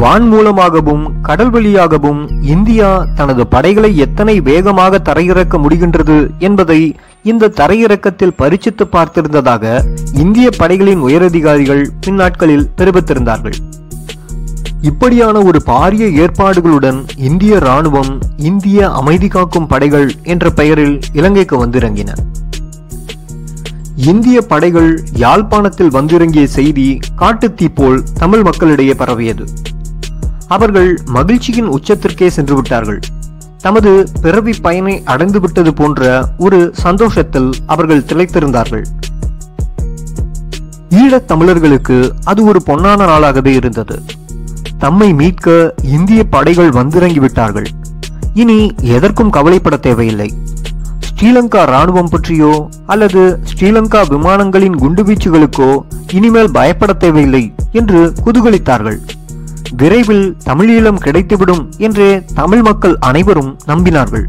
வான் 0.00 0.26
மூலமாகவும் 0.28 1.20
கடல் 1.20 1.50
வழியாகவும் 1.50 2.42
இந்தியா 2.42 3.08
தனது 3.14 3.46
படைகளை 3.46 3.96
எத்தனை 3.96 4.40
வேகமாக 4.40 4.98
தரையிறக்க 4.98 5.58
முடிகின்றது 5.58 6.38
என்பதை 6.38 6.96
இந்த 7.22 7.48
தரையிறக்கத்தில் 7.48 8.34
பரிச்சித்து 8.38 8.84
பார்த்திருந்ததாக 8.92 9.64
இந்திய 10.12 10.50
படைகளின் 10.56 11.00
உயரதிகாரிகள் 11.00 11.90
பின்னாட்களில் 12.00 12.70
தெரிவித்திருந்தார்கள். 12.76 13.56
இப்படியான 14.82 15.42
ஒரு 15.42 15.62
பாரிய 15.66 16.06
ஏற்பாடுகளுடன் 16.24 17.00
இந்திய 17.16 17.56
ராணுவம் 17.56 18.12
இந்திய 18.36 18.90
அமைதி 18.90 19.28
காக்கும் 19.28 19.66
படைகள் 19.66 20.10
என்ற 20.22 20.50
பெயரில் 20.50 21.00
இலங்கைக்கு 21.12 21.66
வந்திறங்கின. 21.66 22.10
இந்திய 23.96 24.42
படைகள் 24.42 25.02
யாழ்ப்பாணத்தில் 25.14 25.90
வந்திறங்கிய 25.90 26.46
செய்தி 26.46 26.98
காட்டுத்தீ 27.16 27.68
போல் 27.74 28.02
தமிழ் 28.18 28.42
மக்களிடையே 28.42 28.94
பரவியது. 28.94 29.46
அவர்கள் 30.48 30.98
மகிழ்ச்சியின் 31.04 31.68
உச்சத்திற்கே 31.68 32.26
சென்று 32.26 32.54
விட்டார்கள் 32.54 33.00
தமது 33.58 34.08
பிறவி 34.22 34.52
பயனை 34.62 35.02
அடைந்து 35.04 35.40
விட்டது 35.40 35.74
போன்ற 35.74 36.28
ஒரு 36.38 36.70
சந்தோஷத்தில் 36.72 37.50
அவர்கள் 37.66 38.00
திளைத்திருந்தார்கள். 38.00 38.84
ஈழத் 40.90 41.28
தமிழர்களுக்கு 41.28 42.14
அது 42.24 42.44
ஒரு 42.44 42.62
பொன்னான 42.66 43.06
நாளாகவே 43.06 43.46
இருந்தது. 43.46 44.02
தம்மை 44.78 45.14
மீட்க 45.14 45.74
இந்திய 45.82 46.24
படைகள் 46.24 46.70
வந்திறங்கி 46.70 47.20
விட்டார்கள். 47.20 47.66
இனி 48.34 48.74
எதற்கும் 48.80 49.30
கவலைப்பட 49.30 49.76
தேவையில்லை. 49.76 50.32
ஸ்ரீலங்கா 51.00 51.62
ராணுவம் 51.64 52.10
பற்றியோ 52.10 52.68
அல்லது 52.86 53.40
ஸ்ரீலங்கா 53.54 54.02
விமானங்களின் 54.08 54.74
குண்டுவீச்சுகளுக்கோ 54.74 55.80
இனிமேல் 56.12 56.50
பயப்பட 56.50 56.92
தேவையில்லை 56.92 57.54
என்று 57.72 58.12
குதூகலித்தார்கள். 58.24 58.98
விரைவில் 59.76 60.36
தமிழீழம் 60.46 61.00
கிடைத்துவிடும் 61.04 61.76
என்றே 61.78 62.24
தமிழ் 62.34 62.62
மக்கள் 62.62 62.96
அனைவரும் 62.98 63.58
நம்பினார்கள். 63.66 64.24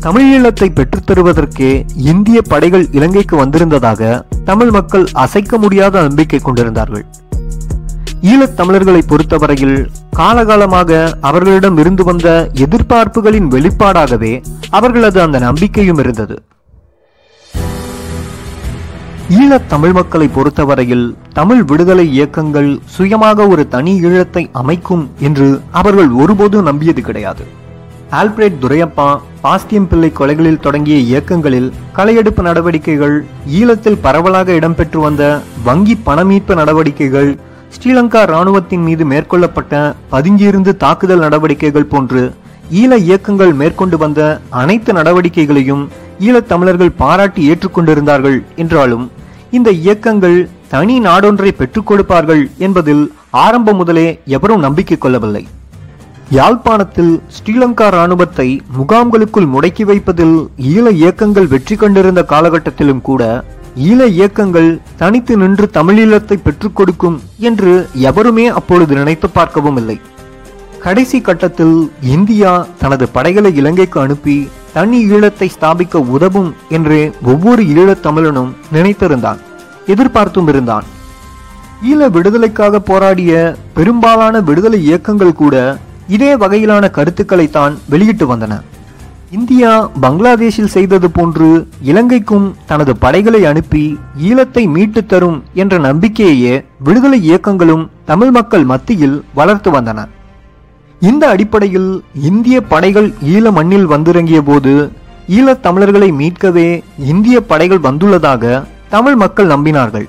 தமிழீழத்தை 0.00 0.72
பெற்றுத் 0.72 1.10
தருவதற்கே 1.10 1.86
இந்திய 1.96 2.42
படைகள் 2.42 2.90
இலங்கைக்கு 2.90 3.36
வந்திருந்ததாக 3.36 4.26
தமிழ் 4.44 4.70
மக்கள் 4.70 5.06
அசைக்க 5.12 5.58
முடியாத 5.58 6.00
நம்பிக்கை 6.00 6.38
கொண்டிருந்தார்கள். 6.38 7.04
ஈழத் 8.20 8.56
தமிழர்களை 8.56 9.02
பொறுத்தவரையில் 9.02 9.90
காலகாலமாக 10.16 11.12
அவர்களிடம் 11.20 11.78
இருந்து 11.78 12.04
வந்த 12.04 12.50
எதிர்பார்ப்புகளின் 12.54 13.48
வெளிப்பாடாகவே 13.48 14.44
அவர்களது 14.70 15.20
அந்த 15.20 15.38
நம்பிக்கையும் 15.38 15.98
இருந்தது. 15.98 16.42
ஈழத் 19.30 19.68
தமிழ் 19.68 19.92
மக்களை 19.92 20.26
பொறுத்தவரையில் 20.28 21.14
தமிழ் 21.32 21.64
விடுதலை 21.64 22.12
இயக்கங்கள் 22.12 22.80
சுயமாக 22.96 23.46
ஒரு 23.46 23.68
தனி 23.68 23.92
ஈழத்தை 24.02 24.48
அமைக்கும் 24.52 25.10
என்று 25.20 25.60
அவர்கள் 25.70 26.10
ஒருபோதும் 26.10 26.62
நம்பியது 26.62 27.02
கிடையாது. 27.02 27.44
ஆல்பிரேட் 28.10 28.58
துரையப்பா 28.60 29.20
பாஸ்தியம் 29.42 29.86
பிள்ளை 29.86 30.12
கொலைகளில் 30.12 30.60
தொடங்கிய 30.60 30.98
இயக்கங்களில் 30.98 31.72
களையெடுப்பு 31.92 32.42
நடவடிக்கைகள் 32.42 33.24
ஈழத்தில் 33.50 34.00
பரவலாக 34.00 34.52
இடம்பெற்று 34.52 35.00
வந்த 35.00 35.40
வங்கி 35.64 35.96
பணமீட்பு 36.04 36.54
நடவடிக்கைகள் 36.54 37.38
ஸ்ரீலங்கா 37.70 38.22
இராணுவத்தின் 38.22 38.82
மீது 38.82 39.04
மேற்கொள்ளப்பட்ட 39.04 39.94
பதுங்கியிருந்து 40.10 40.76
தாக்குதல் 40.76 41.18
நடவடிக்கைகள் 41.18 41.84
போன்று 41.84 42.32
ஈழ 42.70 42.96
இயக்கங்கள் 42.98 43.52
மேற்கொண்டு 43.52 43.98
வந்த 43.98 44.40
அனைத்து 44.50 44.92
நடவடிக்கைகளையும் 44.92 45.90
ஈழத்தமிழர்கள் 46.26 46.98
பாராட்டி 47.02 47.42
ஏற்றுக்கொண்டிருந்தார்கள் 47.50 48.38
என்றாலும் 48.56 49.04
இந்த 49.50 49.70
இயக்கங்கள் 49.84 50.38
தனி 50.68 50.94
நாடொன்றை 51.00 51.50
பெற்றுக் 51.52 51.88
கொடுப்பார்கள் 51.88 52.42
என்பதில் 52.66 53.02
ஆரம்பம் 53.44 53.76
முதலே 53.76 54.06
எவரும் 54.36 54.64
நம்பிக்கை 54.66 54.96
கொள்ளவில்லை. 54.98 55.42
யாழ்ப்பாணத்தில் 56.30 57.10
ஸ்ரீலங்கா 57.36 57.86
இராணுவத்தை 57.92 58.46
முகாம்களுக்குள் 58.76 59.48
முடக்கி 59.54 59.84
வைப்பதில் 59.90 60.36
ஈழ 60.74 60.84
இயக்கங்கள் 61.00 61.50
வெற்றி 61.54 61.76
கண்டிருந்த 61.76 62.22
காலகட்டத்திலும் 62.32 63.02
கூட 63.08 63.22
ஈழ 63.88 64.00
இயக்கங்கள் 64.16 64.70
தனித்து 64.96 65.34
நின்று 65.42 65.66
தமிழீழத்தை 65.74 66.36
பெற்றுக் 66.46 66.76
கொடுக்கும் 66.76 67.18
என்று 67.48 67.74
எவருமே 68.08 68.46
அப்பொழுது 68.58 68.94
நினைத்து 68.94 69.28
பார்க்கவும் 69.30 69.78
இல்லை. 69.82 69.98
கடைசி 70.84 71.20
கட்டத்தில் 71.20 71.76
இந்தியா 72.14 72.52
தனது 72.82 73.06
படைகளை 73.16 73.50
இலங்கைக்கு 73.60 73.98
அனுப்பி 74.00 74.36
தனி 74.72 75.10
ஈழத்தை 75.10 75.50
ஸ்தாபிக்க 75.60 75.96
உதவும் 75.96 76.54
என்று 76.68 77.14
ஒவ்வொரு 77.22 77.68
ஈழத் 77.68 78.06
தமிழனும் 78.06 78.52
நினைத்திருந்தான் 78.72 79.38
எதிர்பார்த்தும் 79.86 80.48
இருந்தான். 80.48 80.84
ஈழ 81.90 82.10
விடுதலைக்காக 82.10 82.80
போராடிய 82.80 83.56
பெரும்பாலான 83.74 84.40
விடுதலை 84.40 84.84
இயக்கங்கள் 84.84 85.32
கூட 85.32 85.78
இதே 86.08 86.36
வகையிலான 86.36 86.90
கருத்துக்களை 86.90 87.50
தான் 87.50 87.78
வெளியிட்டு 87.88 88.36
வந்தன. 88.36 88.60
இந்தியா 89.30 89.90
பங்களாதேஷில் 90.00 90.66
செய்தது 90.66 91.10
போன்று 91.10 91.68
இலங்கைக்கும் 91.84 92.54
தனது 92.66 92.96
படைகளை 92.96 93.44
அனுப்பி 93.44 93.98
ஈழத்தை 94.22 94.70
மீட்டுத் 94.70 95.06
தரும் 95.06 95.42
என்ற 95.54 95.78
நம்பிக்கையையே 95.78 96.64
விடுதலை 96.78 97.22
இயக்கங்களும் 97.22 97.90
தமிழ் 98.04 98.30
மக்கள் 98.30 98.64
மத்தியில் 98.64 99.24
வளர்த்து 99.34 99.70
வந்தன. 99.70 100.08
இந்த 101.08 101.28
அடிப்படையில் 101.28 102.02
இந்திய 102.14 102.60
படைகள் 102.72 103.08
ஈழ 103.32 103.52
மண்ணில் 103.52 103.86
வந்திறங்கிய 103.92 104.42
போது 104.42 104.72
ஈழத் 105.28 105.62
தமிழர்களை 105.62 106.08
மீட்கவே 106.12 106.82
இந்திய 106.98 107.36
படைகள் 107.40 107.80
வந்துள்ளதாக 107.80 108.64
தமிழ் 108.88 109.14
மக்கள் 109.14 109.46
நம்பினார்கள். 109.46 110.06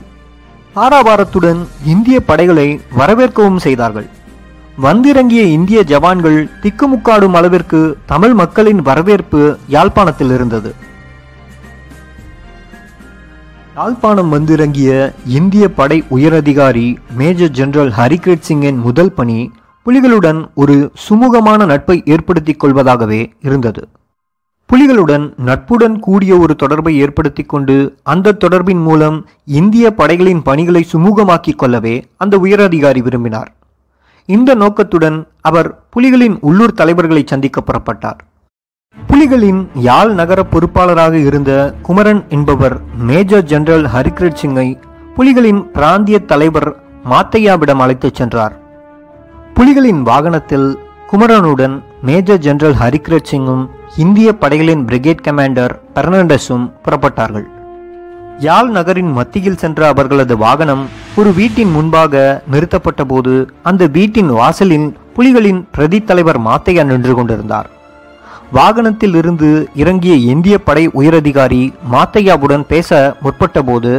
ஆரவாரத்துடன் 0.75 1.67
இந்திய 1.85 2.19
படைகளை 2.29 2.81
வரவேற்கவும் 2.97 3.55
செய்தார்கள். 3.55 4.07
வந்திறங்கிய 4.77 5.41
இந்திய 5.57 5.83
ஜவான்கள் 5.87 6.39
திக்குமுக்காடும் 6.61 7.35
அளவிற்கு 7.39 7.97
தமிழ் 8.05 8.33
மக்களின் 8.33 8.81
வரவேற்பு 8.81 9.57
யாழ்ப்பாணத்தில் 9.67 10.31
இருந்தது. 10.31 10.71
யாழ்ப்பாணம் 13.75 14.29
வந்திறங்கிய 14.29 15.13
இந்திய 15.25 15.69
படை 15.69 16.03
உயரதிகாரி 16.11 16.87
மேஜர் 17.17 17.51
ஜெனரல் 17.51 17.91
ஹரிகிரத் 17.91 18.47
சிங்கின் 18.49 18.79
முதல் 18.79 19.11
பணி 19.11 19.39
புலிகளுடன் 19.85 20.49
ஒரு 20.55 20.91
சுமூகமான 21.09 21.65
நட்பை 21.65 22.03
ஏற்படுத்திக் 22.05 22.63
கொள்வதாகவே 22.63 23.31
இருந்தது. 23.41 23.87
புலிகளுடன் 24.73 25.33
நட்புடன் 25.37 25.99
கூடிய 25.99 26.37
ஒரு 26.37 26.55
தொடர்பை 26.55 26.97
ஏற்படுத்தி 26.97 27.43
கொண்டு 27.43 27.97
அந்த 28.03 28.37
தொடர்பின் 28.43 28.81
மூலம் 28.81 29.25
இந்திய 29.45 29.93
படைகளின் 29.93 30.41
பணிகளை 30.41 30.87
சுமூகமாக்கிக் 30.93 31.55
கொள்ளவே 31.55 32.07
அந்த 32.17 32.37
உயரதிகாரி 32.37 33.01
விரும்பினார். 33.01 33.53
இந்த 34.25 34.55
நோக்கத்துடன் 34.55 35.27
அவர் 35.41 35.83
புலிகளின் 35.95 36.37
உள்ளூர் 36.41 36.73
தலைவர்களை 36.73 37.23
சந்திக்க 37.25 37.61
புறப்பட்டார். 37.61 38.19
புலிகளின் 39.07 39.67
யாழ் 39.75 40.13
நகர 40.13 40.45
பொறுப்பாளராக 40.51 41.13
இருந்த 41.13 41.75
குமரன் 41.81 42.25
என்பவர் 42.29 42.81
மேஜர் 42.97 43.43
ஜெனரல் 43.43 43.83
ஹரிகிரத் 43.83 44.37
சிங்கை 44.41 44.79
புலிகளின் 45.17 45.61
பிராந்திய 45.61 46.19
தலைவர் 46.19 46.83
மாத்தையாவிடம் 47.09 47.81
அழைத்துச் 47.85 48.13
சென்றார். 48.13 48.61
புலிகளின் 49.57 50.01
வாகனத்தில் 50.01 50.67
குமரனுடன் 51.09 51.75
மேஜர் 52.01 52.39
ஜெனரல் 52.39 52.77
ஹரிகிரத் 52.81 53.27
சிங்கும் 53.31 53.63
இந்திய 53.97 54.29
படைகளின் 54.33 54.85
பிரிகேட் 54.85 55.25
கமாண்டர் 55.25 55.73
பெர்னாண்டஸும் 55.95 56.65
புறப்பட்டார்கள். 56.85 57.45
யாழ் 58.39 58.69
நகரின் 58.69 59.11
மத்தியில் 59.11 59.57
சென்ற 59.57 59.87
அவர்களது 59.87 60.37
வாகனம் 60.37 60.83
ஒரு 61.15 61.33
வீட்டின் 61.33 61.71
முன்பாக 61.71 62.23
நிறுத்தப்பட்ட 62.51 63.03
போது 63.03 63.33
அந்த 63.63 63.87
வீட்டின் 63.87 64.31
வாசலின் 64.39 64.87
புலிகளின் 65.15 65.61
பிரதி 65.71 66.03
தலைவர் 66.03 66.41
மாத்தையா 66.41 66.83
நின்று 66.83 67.15
கொண்டிருந்தார். 67.15 67.69
வாகனத்தில் 68.51 69.15
இருந்து 69.15 69.69
இறங்கிய 69.75 70.15
இந்திய 70.15 70.57
படை 70.57 70.89
உயரதிகாரி 70.89 71.73
மாத்தையாவுடன் 71.91 72.65
பேச 72.73 73.15
முற்பட்டபோது 73.23 73.93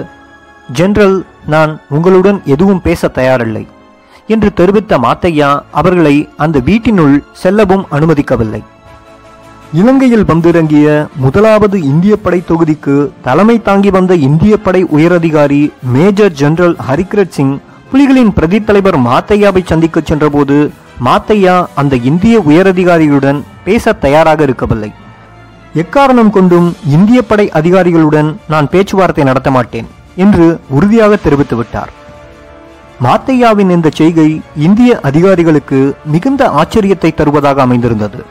ஜெனரல் 0.72 1.24
நான் 1.46 1.80
உங்களுடன் 1.90 2.42
எதுவும் 2.44 2.82
பேச 2.82 3.10
தயாரில்லை. 3.14 3.64
என்று 4.26 4.52
தெரிவித்த 4.52 4.98
மாத்தையா 4.98 5.62
அவர்களை 5.70 6.28
அந்த 6.36 6.58
வீட்டினுள் 6.58 7.24
செல்லவும் 7.32 7.86
அனுமதிக்கவில்லை. 7.90 8.62
இலங்கையில் 9.72 10.24
வந்திறங்கிய 10.24 11.06
முதலாவது 11.16 11.82
இந்திய 11.82 12.16
படை 12.16 12.42
தொகுதிக்கு 12.48 13.10
தலைமை 13.22 13.62
தாங்கி 13.62 13.90
வந்த 13.90 14.14
இந்திய 14.14 14.56
படை 14.56 14.84
உயரதிகாரி 14.84 15.72
மேஜர் 15.82 16.32
ஜெனரல் 16.32 16.76
ஹரிகிரத் 16.88 17.28
சிங் 17.28 17.58
புலிகளின் 17.92 18.32
பிரதி 18.34 18.64
தலைவர் 18.64 18.98
மாத்தையாவை 18.98 19.62
சந்திக்க 19.64 20.00
சென்றபோது 20.04 20.70
மாத்தையா 21.04 21.66
அந்த 21.74 21.96
இந்திய 21.96 22.38
உயரதிகாரிகளுடன் 22.38 23.42
பேச 23.64 23.92
தயாராக 23.92 24.42
இருக்கவில்லை. 24.42 24.92
எக்காரணம் 25.74 26.30
கொண்டும் 26.30 26.76
இந்திய 26.86 27.22
படை 27.22 27.50
அதிகாரிகளுடன் 27.50 28.36
நான் 28.48 28.68
பேச்சுவார்த்தை 28.68 29.24
நடத்த 29.24 29.50
மாட்டேன் 29.50 29.86
என்று 30.14 30.60
உறுதியாக 30.68 31.16
தெரிவித்து 31.16 31.56
விட்டார் 31.56 31.92
மாத்தையாவின் 33.02 33.70
இந்த 33.70 33.88
செய்கை 33.98 34.42
இந்திய 34.66 35.00
அதிகாரிகளுக்கு 35.08 35.94
மிகுந்த 36.12 36.42
ஆச்சரியத்தை 36.50 37.14
தருவதாக 37.14 37.62
அமைந்திருந்தது. 37.62 38.24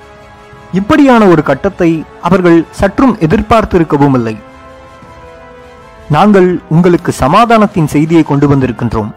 இப்படியான 0.79 1.25
ஒரு 1.25 1.43
கட்டத்தை 1.43 2.05
அவர்கள் 2.21 2.65
சற்றும் 2.79 3.15
எதிர்பார்த்திருக்கவும் 3.17 4.15
இல்லை 4.19 4.35
நாங்கள் 6.09 6.61
உங்களுக்கு 6.69 7.11
சமாதானத்தின் 7.11 7.87
செய்தியை 7.87 8.23
கொண்டு 8.23 8.47
வந்திருக்கின்றோம். 8.47 9.11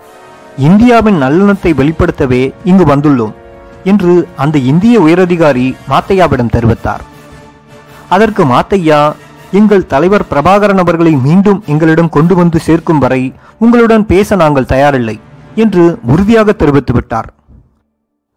இந்தியாவின் 0.56 1.22
நல்லெண்ணத்தை 1.22 1.72
வெளிப்படுத்தவே 1.80 2.52
இங்கு 2.64 2.84
வந்துள்ளோம் 2.92 3.34
என்று 3.84 4.28
அந்த 4.36 4.58
இந்திய 4.58 5.00
உயரதிகாரி 5.00 5.76
மாத்தையாவிடம் 5.90 6.54
தெரிவித்தார். 6.56 7.04
அதற்கு 8.08 8.44
மாத்தையா 8.44 9.00
எங்கள் 9.50 9.86
தலைவர் 9.86 10.28
பிரபாகரன் 10.30 10.82
அவர்களை 10.82 11.12
மீண்டும் 11.26 11.62
எங்களிடம் 11.66 12.08
கொண்டு 12.08 12.34
வந்து 12.34 12.58
சேர்க்கும் 12.60 12.98
வரை 12.98 13.22
உங்களுடன் 13.58 14.06
பேச 14.06 14.36
நாங்கள் 14.36 14.70
தயாரில்லை. 14.72 15.16
என்று 15.64 15.84
உறுதியாக 16.02 16.52
தெரிவித்து 16.52 16.92
விட்டார் 16.92 17.28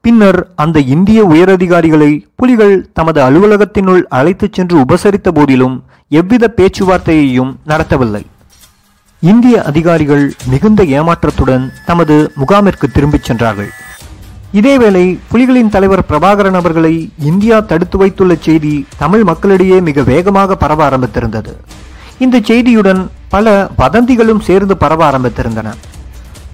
பின்னர் 0.01 0.39
அந்த 0.55 0.79
இந்திய 0.95 1.19
உயரதிகாரிகளை 1.25 2.11
புலிகள் 2.35 2.75
தமது 2.93 3.19
அலுவலகத்தினுள் 3.27 4.03
அழைத்துச் 4.17 4.53
சென்று 4.53 4.75
உபசரித்த 4.77 5.29
போதிலும் 5.31 5.75
எவ்வித 6.09 6.53
பேச்சுவார்த்தையையும் 6.57 7.51
நடத்தவில்லை. 7.67 8.21
இந்திய 9.21 9.55
அதிகாரிகள் 9.63 10.25
மிகுந்த 10.47 10.83
ஏமாற்றத்துடன் 10.83 11.65
தமது 11.85 12.31
முகாமிற்கு 12.41 12.87
திரும்பிச் 12.93 13.27
சென்றார்கள். 13.29 13.69
இதேவேளை 14.53 15.03
புலிகளின் 15.31 15.69
தலைவர் 15.69 16.05
பிரபாகரன் 16.09 16.57
அவர்களை 16.61 16.93
இந்தியா 17.31 17.59
தடுத்து 17.59 17.97
வைத்துள்ள 17.97 18.35
செய்தி 18.39 18.85
தமிழ் 18.97 19.23
மக்களிடையே 19.23 19.81
மிக 19.81 20.03
வேகமாக 20.03 20.55
பரவ 20.55 20.89
ஆரம்பித்திருந்தது. 20.89 21.53
இந்த 22.19 22.39
செய்தியுடன் 22.39 23.01
பல 23.29 23.69
வதந்திகளும் 23.77 24.39
சேர்ந்து 24.39 24.77
பரவ 24.77 25.01
ஆரம்பித்திருந்தன. 25.11 25.69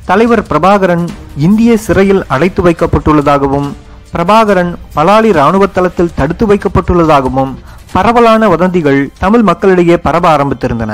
தலைவர் 0.09 0.41
பிரபாகரன் 0.49 1.05
இந்திய 1.45 1.71
சிறையில் 1.85 2.23
அடைத்து 2.33 2.61
வைக்கப்பட்டுள்ளதாகவும் 2.65 3.69
பிரபாகரன் 4.11 4.71
பலாலி 4.95 5.29
இராணுவ 5.37 5.65
தளத்தில் 5.67 6.13
தடுத்து 6.19 6.45
வைக்கப்பட்டுள்ளதாகவும் 6.49 7.53
பரவலான 7.93 8.47
வதந்திகள் 8.53 9.01
தமிழ் 9.23 9.45
மக்களிடையே 9.49 9.97
பரவ 10.05 10.25
ஆரம்பித்திருந்தன. 10.35 10.91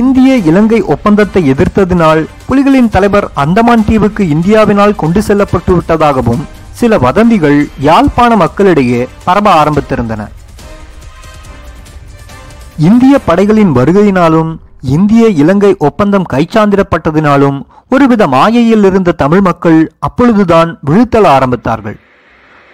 இந்திய 0.00 0.30
இலங்கை 0.50 0.80
ஒப்பந்தத்தை 0.94 1.42
எதிர்த்ததினால் 1.52 2.22
புலிகளின் 2.48 2.92
தலைவர் 2.96 3.26
அந்தமான் 3.44 3.86
தீவுக்கு 3.88 4.22
இந்தியாவினால் 4.34 4.98
கொண்டு 5.02 5.22
செல்லப்பட்டு 5.28 5.72
விட்டதாகவும் 5.76 6.42
சில 6.80 6.98
வதந்திகள் 7.06 7.58
யாழ்ப்பாண 7.88 8.32
மக்களிடையே 8.44 9.02
பரவ 9.26 9.46
ஆரம்பித்திருந்தன. 9.62 10.22
இந்திய 12.88 13.14
படைகளின் 13.28 13.72
வருகையினாலும் 13.78 14.50
இந்திய 14.82 15.28
இலங்கை 15.28 15.76
ஒப்பந்தம் 15.78 16.26
கைச்சாந்திடப்பட்டதினாலும் 16.32 17.56
ஒருவித 17.88 18.26
மாயையில் 18.26 18.84
இருந்த 18.84 19.12
தமிழ் 19.12 19.40
மக்கள் 19.40 19.92
அப்பொழுதுதான் 19.98 20.78
விழுத்தல 20.90 21.24
ஆரம்பித்தார்கள். 21.36 21.96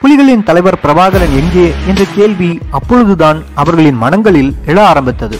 புலிகளின் 0.03 0.43
தலைவர் 0.43 0.79
பிரபாகரன் 0.83 1.35
எங்கே 1.41 1.67
என்ற 1.87 2.05
கேள்வி 2.15 2.61
அப்பொழுதுதான் 2.71 3.43
அவர்களின் 3.55 3.99
மனங்களில் 4.05 4.55
எழ 4.67 4.79
ஆரம்பித்தது. 4.87 5.39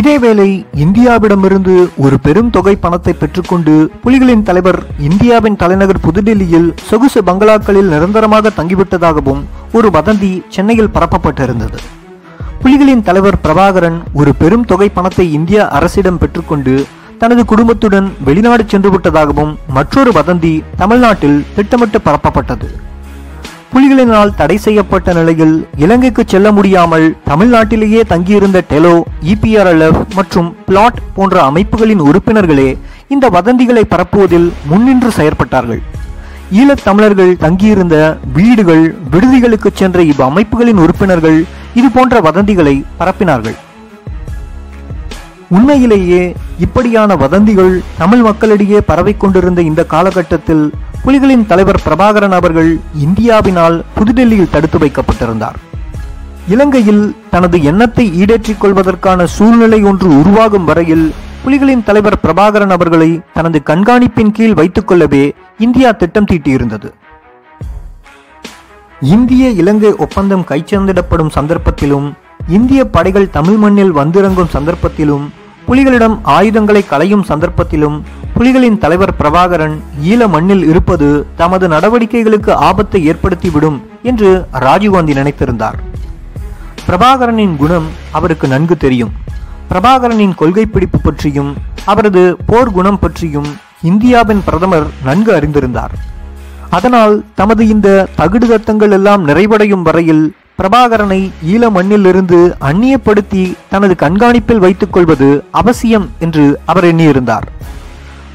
இதேவேளை 0.00 0.66
இந்தியாவிடமிருந்து 0.84 1.88
ஒரு 1.96 2.16
பெரும் 2.20 2.50
தொகை 2.50 2.76
பணத்தை 2.76 3.12
பெற்றுக்கொண்டு 3.12 3.90
புலிகளின் 4.04 4.42
தலைவர் 4.42 4.80
இந்தியாவின் 4.98 5.56
தலைநகர் 5.56 6.04
புதுடெல்லியில் 6.06 6.74
சொகுசு 6.88 7.22
பங்களாக்களில் 7.22 7.92
நிரந்தரமாக 7.94 8.50
தங்கிவிட்டதாகவும் 8.56 9.44
ஒரு 9.72 9.90
வதந்தி 9.90 10.42
சென்னையில் 10.48 10.94
பரப்பப்பட்டிருந்தது. 10.96 11.80
புலிகளின் 12.62 13.02
தலைவர் 13.02 13.38
பிரபாகரன் 13.44 13.98
ஒரு 14.12 14.34
பெரும் 14.34 14.64
தொகை 14.64 14.88
பணத்தை 14.88 15.32
இந்திய 15.32 15.68
அரசிடம் 15.68 16.18
பெற்றுக்கொண்டு 16.18 16.74
தனது 17.18 17.44
குடும்பத்துடன் 17.44 18.08
வெளிநாடு 18.24 18.64
சென்று 18.66 18.90
விட்டதாகவும் 18.90 19.52
மற்றொரு 19.68 20.10
வதந்தி 20.10 20.62
தமிழ்நாட்டில் 20.76 21.44
திட்டமிட்டு 21.54 21.98
பரப்பப்பட்டது. 22.04 22.68
புலிகளினால் 23.72 24.34
தடை 24.34 24.56
செய்யப்பட்ட 24.56 25.12
நிலையில் 25.12 25.54
இலங்கைக்கு 25.76 26.22
செல்ல 26.26 26.52
முடியாமல் 26.52 27.06
தமிழ்நாட்டிலேயே 27.30 28.02
தங்கியிருந்த 28.12 28.62
டெலோ 28.70 28.94
இபிஆர்எல்எஃப் 29.32 30.00
மற்றும் 30.14 30.56
பிளாட் 30.66 31.00
போன்ற 31.14 31.42
அமைப்புகளின் 31.42 32.00
உறுப்பினர்களே 32.00 32.78
இந்த 33.08 33.28
வதந்திகளை 33.28 33.84
பரப்புவதில் 33.94 34.52
முன்னின்று 34.70 35.10
செயற்பட்டார்கள். 35.18 35.82
ஈழத் 36.50 36.84
தமிழர்கள் 36.84 37.36
தங்கியிருந்த 37.36 37.96
வீடுகள் 38.32 38.84
விடுதிகளுக்கு 39.10 39.70
சென்ற 39.74 40.00
இவ்வமைப்புகளின் 40.02 40.82
உறுப்பினர்கள் 40.84 41.38
இது 41.78 41.88
போன்ற 41.96 42.20
வதந்திகளை 42.26 42.74
பரப்பினார்கள். 42.98 43.56
உண்மையிலேயே 45.56 46.22
இப்படியான 46.64 47.16
வதந்திகள் 47.22 47.74
தமிழ் 47.98 48.22
மக்களிடையே 48.28 48.78
பரவிக்கொண்டிருந்த 48.90 49.60
இந்த 49.70 49.82
காலகட்டத்தில் 49.94 50.64
புலிகளின் 51.04 51.44
தலைவர் 51.50 51.82
பிரபாகரன் 51.86 52.36
அவர்கள் 52.38 52.70
இந்தியாவினால் 53.04 53.76
புதுடெல்லியில் 53.96 54.52
தடுத்து 54.54 54.78
வைக்கப்பட்டிருந்தார். 54.84 55.58
இலங்கையில் 56.54 57.04
தனது 57.30 57.56
எண்ணத்தை 57.70 58.06
ஈடேற்றிக் 58.22 58.62
கொள்வதற்கான 58.64 59.26
சூழ்நிலை 59.36 59.80
ஒன்று 59.90 60.08
உருவாகும் 60.20 60.68
வரையில் 60.70 61.06
புலிகளின் 61.44 61.86
தலைவர் 61.88 62.20
பிரபாகரன் 62.24 62.74
அவர்களை 62.76 63.10
தனது 63.36 63.58
கண்காணிப்பின் 63.70 64.34
கீழ் 64.36 64.58
வைத்துக் 64.60 64.88
கொள்ளவே 64.88 65.24
இந்தியா 65.66 65.90
திட்டம் 65.92 66.28
தீட்டியிருந்தது. 66.30 66.88
இந்திய 69.00 69.48
இலங்கை 69.50 69.92
ஒப்பந்தம் 69.96 70.44
கைச்சேர்ந்திடப்படும் 70.48 71.34
சந்தர்ப்பத்திலும் 71.34 72.14
இந்திய 72.48 72.84
படைகள் 72.84 73.30
தமிழ் 73.30 73.56
மண்ணில் 73.56 73.92
வந்திறங்கும் 73.92 74.52
சந்தர்ப்பத்திலும் 74.52 75.24
புலிகளிடம் 75.66 76.20
ஆயுதங்களை 76.22 76.84
களையும் 76.86 77.24
சந்தர்ப்பத்திலும் 77.28 78.02
புலிகளின் 78.34 78.78
தலைவர் 78.78 79.14
பிரபாகரன் 79.18 79.76
ஈழ 80.02 80.28
மண்ணில் 80.28 80.64
இருப்பது 80.64 81.26
தமது 81.36 81.68
நடவடிக்கைகளுக்கு 81.68 82.52
ஆபத்தை 82.52 83.12
ஏற்படுத்திவிடும் 83.12 83.78
என்று 84.02 84.46
ராஜீவ்காந்தி 84.52 85.14
நினைத்திருந்தார். 85.14 85.78
பிரபாகரனின் 86.86 87.56
குணம் 87.56 87.86
அவருக்கு 88.12 88.48
நன்கு 88.48 88.76
தெரியும். 88.76 89.12
பிரபாகரனின் 89.70 90.34
கொள்கை 90.34 90.66
பிடிப்பு 90.66 90.98
பற்றியும் 90.98 91.56
அவரது 91.84 92.36
போர் 92.46 92.72
குணம் 92.72 92.98
பற்றியும் 92.98 93.56
இந்தியாவின் 93.82 94.44
பிரதமர் 94.44 94.86
நன்கு 95.04 95.32
அறிந்திருந்தார். 95.32 96.15
அதனால் 96.70 97.24
தமது 97.34 97.68
இந்த 97.68 98.06
தகுடு 98.16 98.46
தத்தங்கள் 98.46 98.90
எல்லாம் 98.90 99.28
நிறைவடையும் 99.28 99.82
வரையில் 99.82 100.34
பிரபாகரனை 100.60 101.30
ஈழ 101.44 101.70
மண்ணிலிருந்து 101.70 102.56
அந்நியப்படுத்தி 102.60 103.56
தனது 103.68 103.94
கண்காணிப்பில் 103.94 104.58
வைத்துக் 104.58 104.92
கொள்வது 104.92 105.44
அவசியம் 105.50 106.10
என்று 106.18 106.60
அவர் 106.64 106.84
எண்ணியிருந்தார். 106.84 107.46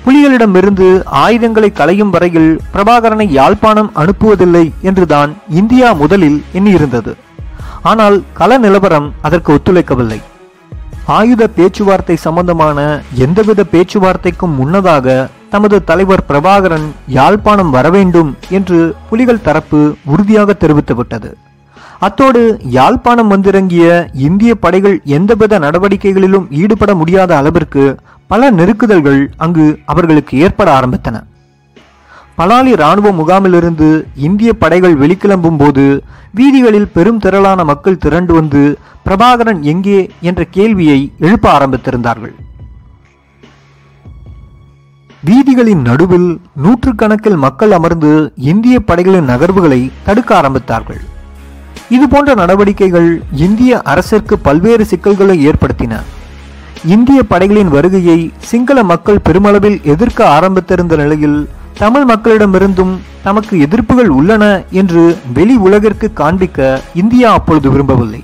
புலிகளிடமிருந்து 0.06 1.04
ஆயுதங்களை 1.04 1.72
களையும் 1.72 2.10
வரையில் 2.10 2.60
பிரபாகரனை 2.74 3.28
யாழ்ப்பாணம் 3.30 3.92
அனுப்புவதில்லை 3.96 4.72
என்றுதான் 4.82 5.34
இந்தியா 5.50 5.94
முதலில் 5.94 6.44
எண்ணியிருந்தது. 6.54 7.14
ஆனால் 7.82 8.24
கள 8.34 8.58
நிலவரம் 8.58 9.14
அதற்கு 9.22 9.54
ஒத்துழைக்கவில்லை. 9.54 10.22
ஆயுத 11.06 11.48
பேச்சுவார்த்தை 11.48 12.16
சம்பந்தமான 12.16 13.04
எந்தவித 13.18 13.66
பேச்சுவார்த்தைக்கும் 13.72 14.56
முன்னதாக 14.56 15.30
தமது 15.50 15.84
தலைவர் 15.84 16.26
பிரபாகரன் 16.30 16.92
யாழ்ப்பாணம் 17.08 17.70
வரவேண்டும் 17.70 18.38
என்று 18.50 18.96
புலிகள் 19.10 19.42
தரப்பு 19.42 19.96
உறுதியாக 20.06 20.54
தெரிவித்துவிட்டது 20.54 21.34
அத்தோடு 22.00 22.60
யாழ்ப்பாணம் 22.62 23.28
வந்திறங்கிய 23.28 24.10
இந்திய 24.14 24.56
படைகள் 24.56 25.02
எந்தவித 25.06 25.60
நடவடிக்கைகளிலும் 25.60 26.50
ஈடுபட 26.50 26.96
முடியாத 26.96 27.38
அளவிற்கு 27.38 27.98
பல 28.28 28.52
நெருக்குதல்கள் 28.52 29.30
அங்கு 29.38 29.80
அவர்களுக்கு 29.86 30.38
ஏற்பட 30.38 30.80
ஆரம்பித்தன. 30.80 31.24
பலாலி 32.38 32.76
ராணுவ 32.76 33.12
முகாமிலிருந்து 33.12 34.04
இந்திய 34.16 34.54
படைகள் 34.54 34.98
வெளிக்கிளம்பும் 34.98 35.58
போது 35.58 36.04
வீதிகளில் 36.34 36.88
பெரும் 36.88 37.20
திரளான 37.20 37.64
மக்கள் 37.64 37.98
திரண்டு 37.98 38.34
வந்து 38.34 38.78
பிரபாகரன் 39.06 39.62
எங்கே? 39.62 40.10
என்ற 40.22 40.44
கேள்வியை 40.44 41.12
எழுப்ப 41.20 41.46
ஆரம்பித்திருந்தார்கள். 41.58 42.34
வீதிகளின் 45.26 45.82
நடுவில் 45.82 46.40
நூற்றுக்கணக்கில் 46.64 47.38
மக்கள் 47.38 47.72
அமர்ந்து 47.72 48.34
இந்திய 48.36 48.80
படைகளின் 48.80 49.30
நகர்வுகளை 49.30 49.92
தடுக்க 50.04 50.42
ஆரம்பித்தார்கள். 50.42 51.02
இதுபோன்ற 51.90 52.34
நடவடிக்கைகள் 52.34 53.22
இந்திய 53.36 53.82
அரசிற்கு 53.82 54.40
பல்வேறு 54.40 54.86
சிக்கல்களை 54.86 55.48
ஏற்படுத்தின. 55.48 56.02
இந்திய 56.86 57.24
படைகளின் 57.24 57.68
வருகையை 57.68 58.32
சிங்கள 58.38 58.84
மக்கள் 58.84 59.20
பெருமளவில் 59.24 59.82
எதிர்க்க 59.84 60.40
ஆரம்பித்திருந்த 60.40 60.96
நிலையில் 60.96 61.50
தமிழ் 61.78 62.06
மக்களிடமிருந்தும் 62.10 62.98
தமக்கு 63.24 63.56
எதிர்ப்புகள் 63.58 64.08
உள்ளன 64.08 64.64
என்று 64.72 65.18
வெளி 65.34 65.56
உலகிற்கு 65.56 66.14
காண்பிக்க 66.14 66.82
இந்தியா 66.94 67.32
அப்பொழுது 67.32 67.72
விரும்பவில்லை. 67.72 68.24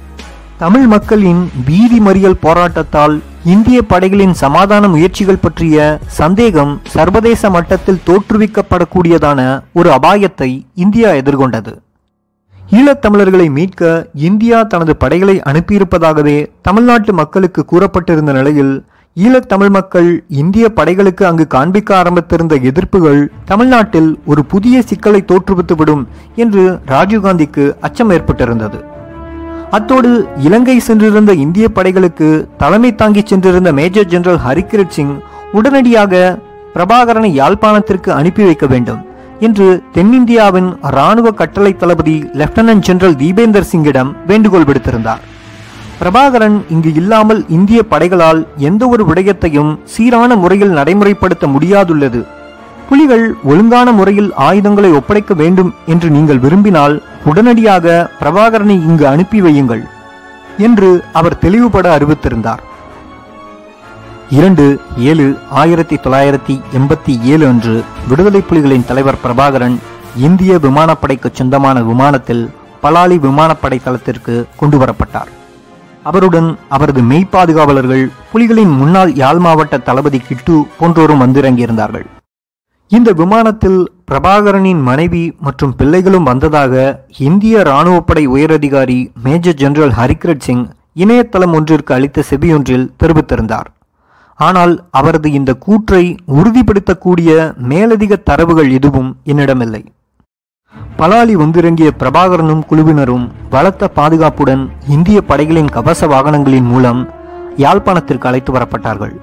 தமிழ் 0.58 0.88
மக்களின் 0.88 1.50
வீதி 1.66 2.00
மறியல் 2.00 2.42
போராட்டத்தால் 2.42 3.22
இந்திய 3.46 3.82
படைகளின் 3.82 4.34
சமாதான 4.34 4.88
முயற்சிகள் 4.88 5.40
பற்றிய 5.40 6.00
சந்தேகம் 6.06 6.82
சர்வதேச 6.84 7.50
மட்டத்தில் 7.50 8.02
தோற்றுவிக்கப்படக்கூடியதான 8.06 9.64
ஒரு 9.74 9.90
அபாயத்தை 9.90 10.66
இந்தியா 10.74 11.10
எதிர்கொண்டது. 11.10 11.74
ஈழத்தமிழர்களை 12.72 13.50
மீட்க 13.50 14.10
இந்தியா 14.14 14.64
தனது 14.64 14.96
படைகளை 14.96 15.42
அனுப்பியிருப்பதாகவே 15.46 16.48
தமிழ்நாட்டு 16.62 17.14
மக்களுக்கு 17.14 17.66
கூறப்பட்டிருந்த 17.66 18.32
நிலையில் 18.32 18.86
ஈழத்தமிழ் 19.24 19.70
மக்கள் 19.70 20.24
இந்திய 20.28 20.72
படைகளுக்கு 20.76 21.24
அங்கு 21.24 21.48
காண்பிக்க 21.48 22.02
ஆரம்பித்திருந்த 22.02 22.56
எதிர்ப்புகள் 22.70 23.28
தமிழ்நாட்டில் 23.46 24.20
ஒரு 24.26 24.46
புதிய 24.46 24.82
சிக்கலை 24.82 25.24
தோற்றுவித்துவிடும் 25.28 26.04
என்று 26.36 26.80
ராஜீவ்காந்திக்கு 26.88 27.76
அச்சம் 27.80 28.10
ஏற்பட்டிருந்தது. 28.10 28.80
அத்தோடு 29.70 30.28
இலங்கை 30.38 30.80
சென்றிருந்த 30.80 31.34
இந்திய 31.34 31.68
படைகளுக்கு 31.76 32.48
தலைமை 32.58 32.96
தாங்கி 32.96 33.22
சென்றிருந்த 33.26 33.74
மேஜர் 33.74 34.06
ஜெனரல் 34.06 34.40
ஹரிகிரத் 34.48 34.96
சிங் 34.98 35.16
உடனடியாக 35.54 36.40
பிரபாகரனை 36.74 37.32
யாழ்ப்பாணத்திற்கு 37.42 38.10
அனுப்பி 38.10 38.44
வைக்க 38.44 38.66
வேண்டும் 38.66 39.02
என்று 39.40 39.84
தென்னிந்தியாவின் 39.94 40.70
ராணுவ 40.82 41.32
கட்டளை 41.32 41.76
தளபதி 41.76 42.30
லெப்டினன்ட் 42.34 42.86
ஜெனரல் 42.90 43.16
தீபேந்தர் 43.16 43.72
சிங்கிடம் 43.72 44.14
வேண்டுகோள் 44.28 44.64
விடுத்திருந்தார். 44.64 45.24
பிரபாகரன் 46.00 46.58
இங்கு 46.70 46.94
இல்லாமல் 46.94 47.46
இந்திய 47.50 47.84
படைகளால் 47.84 48.48
எந்த 48.58 48.88
ஒரு 48.88 49.04
விடயத்தையும் 49.06 49.72
சீரான 49.94 50.36
முறையில் 50.36 50.76
நடைமுறைப்படுத்த 50.78 51.46
முடியாதுள்ளது. 51.48 52.26
புலிகள் 52.90 53.36
ஒழுங்கான 53.44 53.92
முறையில் 53.92 54.34
ஆயுதங்களை 54.34 54.92
ஒப்படைக்க 54.92 55.34
வேண்டும் 55.34 55.74
என்று 55.86 56.10
நீங்கள் 56.10 56.40
விரும்பினால் 56.40 56.96
உடனடியாக 57.26 58.10
பிரபாகரனை 58.20 58.78
இங்கு 58.90 59.08
அனுப்பி 59.08 59.42
வையுங்கள் 59.42 59.84
என்று 60.58 61.04
அவர் 61.14 61.40
தெளிவுபட 61.40 61.98
அறிவித்திருந்தார். 61.98 62.62
இரண்டு 64.30 64.80
ஏழு 64.98 65.38
ஆயிரத்தி 65.50 65.96
தொள்ளாயிரத்தி 65.96 66.56
எண்பத்தி 66.78 67.14
ஏழு 67.24 67.48
அன்று 67.48 67.84
விடுதலை 68.08 68.42
புலிகளின் 68.50 68.86
தலைவர் 68.86 69.22
பிரபாகரன் 69.24 69.78
இந்திய 70.28 70.58
விமானப்படைக்கு 70.58 71.32
சொந்தமான 71.34 71.82
விமானத்தில் 71.82 72.50
பலாலி 72.84 73.20
விமானப்படை 73.28 73.80
தளத்திற்கு 73.84 74.46
கொண்டு 74.58 74.78
வரப்பட்டார் 74.78 75.32
அவருடன் 76.10 76.50
அவரது 76.76 77.02
மெய்ப்பாதுகாவலர்கள் 77.12 78.04
புலிகளின் 78.32 78.74
முன்னாள் 78.82 79.12
யாழ் 79.22 79.42
மாவட்ட 79.46 79.78
தளபதி 79.88 80.20
கிட்டு 80.20 80.56
போன்றோரும் 80.80 81.24
வந்திறங்கியிருந்தார்கள். 81.24 82.06
இந்த 82.92 83.10
விமானத்தில் 83.22 83.80
பிரபாகரனின் 84.10 84.82
மனைவி 84.90 85.24
மற்றும் 85.46 85.74
பிள்ளைகளும் 85.80 86.28
வந்ததாக 86.30 86.74
இந்திய 87.30 87.64
இராணுவப்படை 87.70 88.24
உயரதிகாரி 88.36 89.00
மேஜர் 89.26 89.60
ஜெனரல் 89.62 89.96
ஹரிக்ரத் 90.00 90.46
சிங் 90.48 90.66
இணையதளம் 91.04 91.56
ஒன்றிற்கு 91.58 91.94
அளித்த 91.98 92.24
செபியொன்றில் 92.30 92.88
தெரிவித்திருந்தார். 93.02 93.68
ஆனால் 94.40 94.74
அவரது 95.00 95.30
இந்த 95.40 95.52
கூற்றை 95.66 96.04
உறுதிப்படுத்தக்கூடிய 96.38 97.30
மேலதிக 97.72 98.16
தரவுகள் 98.30 98.72
எதுவும் 98.78 99.12
என்னிடமில்லை. 99.24 99.84
பலாலி 101.00 101.34
வந்திறங்கிய 101.34 101.90
பிரபாகரனும் 102.00 102.62
குழுவினரும் 102.70 103.26
பலத்த 103.50 103.90
பாதுகாப்புடன் 103.96 104.64
இந்திய 104.88 105.22
படைகளின் 105.22 105.70
கவச 105.76 106.08
வாகனங்களின் 106.08 106.68
மூலம் 106.72 107.02
யாழ்ப்பாணத்திற்கு 107.58 108.28
அழைத்து 108.30 108.52
வரப்பட்டார்கள். 108.54 109.14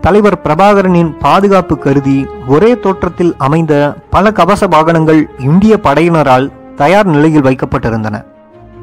தலைவர் 0.00 0.38
பிரபாகரனின் 0.44 1.12
பாதுகாப்பு 1.18 1.78
கருதி 1.78 2.26
ஒரே 2.48 2.72
தோற்றத்தில் 2.78 3.32
அமைந்த 3.38 3.72
பல 4.10 4.32
கவச 4.32 4.66
வாகனங்கள் 4.66 5.22
இந்திய 5.38 5.78
படையினரால் 5.82 6.50
தயார் 6.76 7.06
நிலையில் 7.06 7.46
வைக்கப்பட்டிருந்தன. 7.46 8.16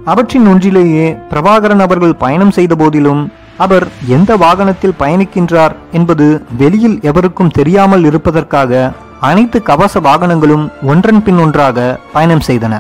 அவற்றின் 0.06 0.48
ஒன்றிலேயே 0.48 1.08
பிரபாகரன் 1.30 1.86
அவர்கள் 1.88 2.20
பயணம் 2.26 2.52
செய்த 2.52 2.76
போதிலும் 2.76 3.22
அவர் 3.58 3.88
எந்த 4.08 4.38
வாகனத்தில் 4.38 5.00
பயணிக்கின்றார் 5.00 5.76
என்பது 5.92 6.28
வெளியில் 6.58 7.00
எவருக்கும் 7.02 7.56
தெரியாமல் 7.60 8.04
இருப்பதற்காக 8.04 8.92
அனைத்து 9.22 9.64
கவச 9.64 10.00
வாகனங்களும் 10.00 10.72
ஒன்றன் 10.82 11.24
பின் 11.24 11.38
ஒன்றாக 11.38 12.00
பயணம் 12.14 12.46
செய்தன. 12.48 12.74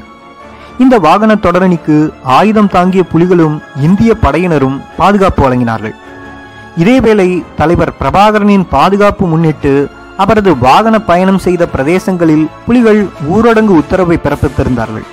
இந்த 0.79 0.99
வாகன 0.99 1.35
தொடரணிக்கு 1.35 2.13
ஆயுதம் 2.23 2.69
தாங்கிய 2.69 3.03
புலிகளும் 3.13 3.55
இந்திய 3.81 4.15
படையினரும் 4.21 4.77
பாதுகாப்பு 4.97 5.41
வழங்கினார்கள். 5.43 5.95
இதேவேளை 6.77 7.43
தலைவர் 7.55 7.93
பிரபாகரனின் 7.99 8.65
பாதுகாப்பு 8.69 9.25
முன்னிட்டு 9.25 9.89
அவரது 10.17 10.57
வாகன 10.57 11.01
பயணம் 11.01 11.37
செய்த 11.37 11.67
பிரதேசங்களில் 11.75 12.45
புலிகள் 12.65 13.01
ஊரடங்கு 13.33 13.75
உத்தரவை 13.81 14.17
பிறப்பித்திருந்தார்கள். 14.23 15.05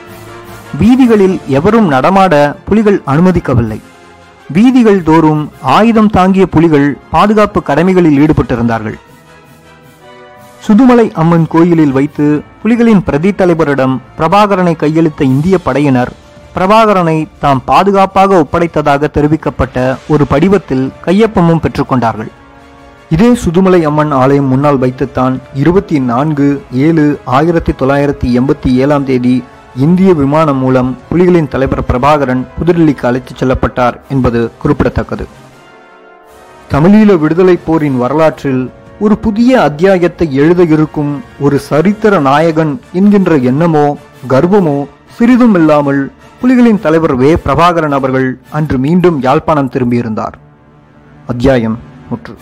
வீதிகளில் 0.78 1.40
எவரும் 1.48 1.88
நடமாட 1.88 2.34
புலிகள் 2.64 3.02
அனுமதிக்கவில்லை. 3.06 3.80
வீதிகள் 4.56 5.02
தோறும் 5.02 5.52
ஆயுதம் 5.62 6.10
தாங்கிய 6.10 6.46
புலிகள் 6.46 6.98
பாதுகாப்பு 7.10 7.62
கடமைகளில் 7.62 8.18
ஈடுபட்டிருந்தார்கள். 8.22 8.98
சுதுமலை 10.64 11.12
அம்மன் 11.12 11.46
கோயிலில் 11.48 11.92
வைத்து 11.92 12.24
புலிகளின் 12.62 13.02
பிரதி 13.04 13.30
தலைவரிடம் 13.30 13.94
பிரபாகரனை 14.18 14.72
கையளித்த 14.80 15.22
இந்திய 15.22 15.58
படையினர் 15.58 16.10
பிரபாகரனை 16.54 17.26
தாம் 17.38 17.62
பாதுகாப்பாக 17.64 18.40
ஒப்படைத்ததாக 18.42 19.08
தெரிவிக்கப்பட்ட 19.16 19.96
ஒரு 20.08 20.24
படிவத்தில் 20.30 20.84
கையொப்பமும் 21.06 21.62
பெற்றுக்கொண்டார்கள். 21.64 22.30
இதே 23.10 23.34
சுதுமலை 23.34 23.84
அம்மன் 23.84 24.10
ஆலயம் 24.12 24.46
முன்னால் 24.46 24.78
வைத்துத்தான் 24.78 25.40
இருபத்தி 25.54 25.98
நான்கு 26.00 26.48
ஏழு 26.86 27.18
ஆயிரத்தி 27.24 27.72
தொள்ளாயிரத்தி 27.72 28.28
எண்பத்தி 28.38 28.70
ஏழாம் 28.74 29.04
தேதி 29.04 29.44
இந்திய 29.76 30.12
விமானம் 30.14 30.56
மூலம் 30.56 30.90
புலிகளின் 31.10 31.48
தலைவர் 31.48 31.86
பிரபாகரன் 31.88 32.42
புதுடில்லிக்கு 32.58 33.06
அழைத்துச் 33.10 33.40
செல்லப்பட்டார் 33.40 33.96
என்பது 34.08 34.50
குறிப்பிடத்தக்கது. 34.58 35.26
தமிழீழ 36.72 37.18
விடுதலைப் 37.18 37.66
போரின் 37.66 37.98
வரலாற்றில் 37.98 38.62
ஒரு 39.00 39.18
புதிய 39.18 39.62
அத்தியாயத்தை 39.62 40.34
எழுத 40.34 40.62
இருக்கும் 40.62 41.22
ஒரு 41.40 41.58
சரித்திர 41.58 42.18
நாயகன் 42.18 42.80
என்கின்ற 42.92 43.36
எண்ணமோ 43.36 43.98
கர்வமோ 44.28 44.86
சிறிதும் 45.16 45.54
இல்லாமல் 45.54 46.12
புலிகளின் 46.42 46.80
தலைவர் 46.80 47.14
வே. 47.14 47.34
பிரபாகரன் 47.34 47.90
அவர்கள் 47.90 48.38
அன்று 48.50 48.78
மீண்டும் 48.78 49.20
யாழ்ப்பாணம் 49.20 49.70
திரும்பியிருந்தார். 49.70 50.36
அத்தியாயம் 51.26 51.78
முற்று. 52.10 52.36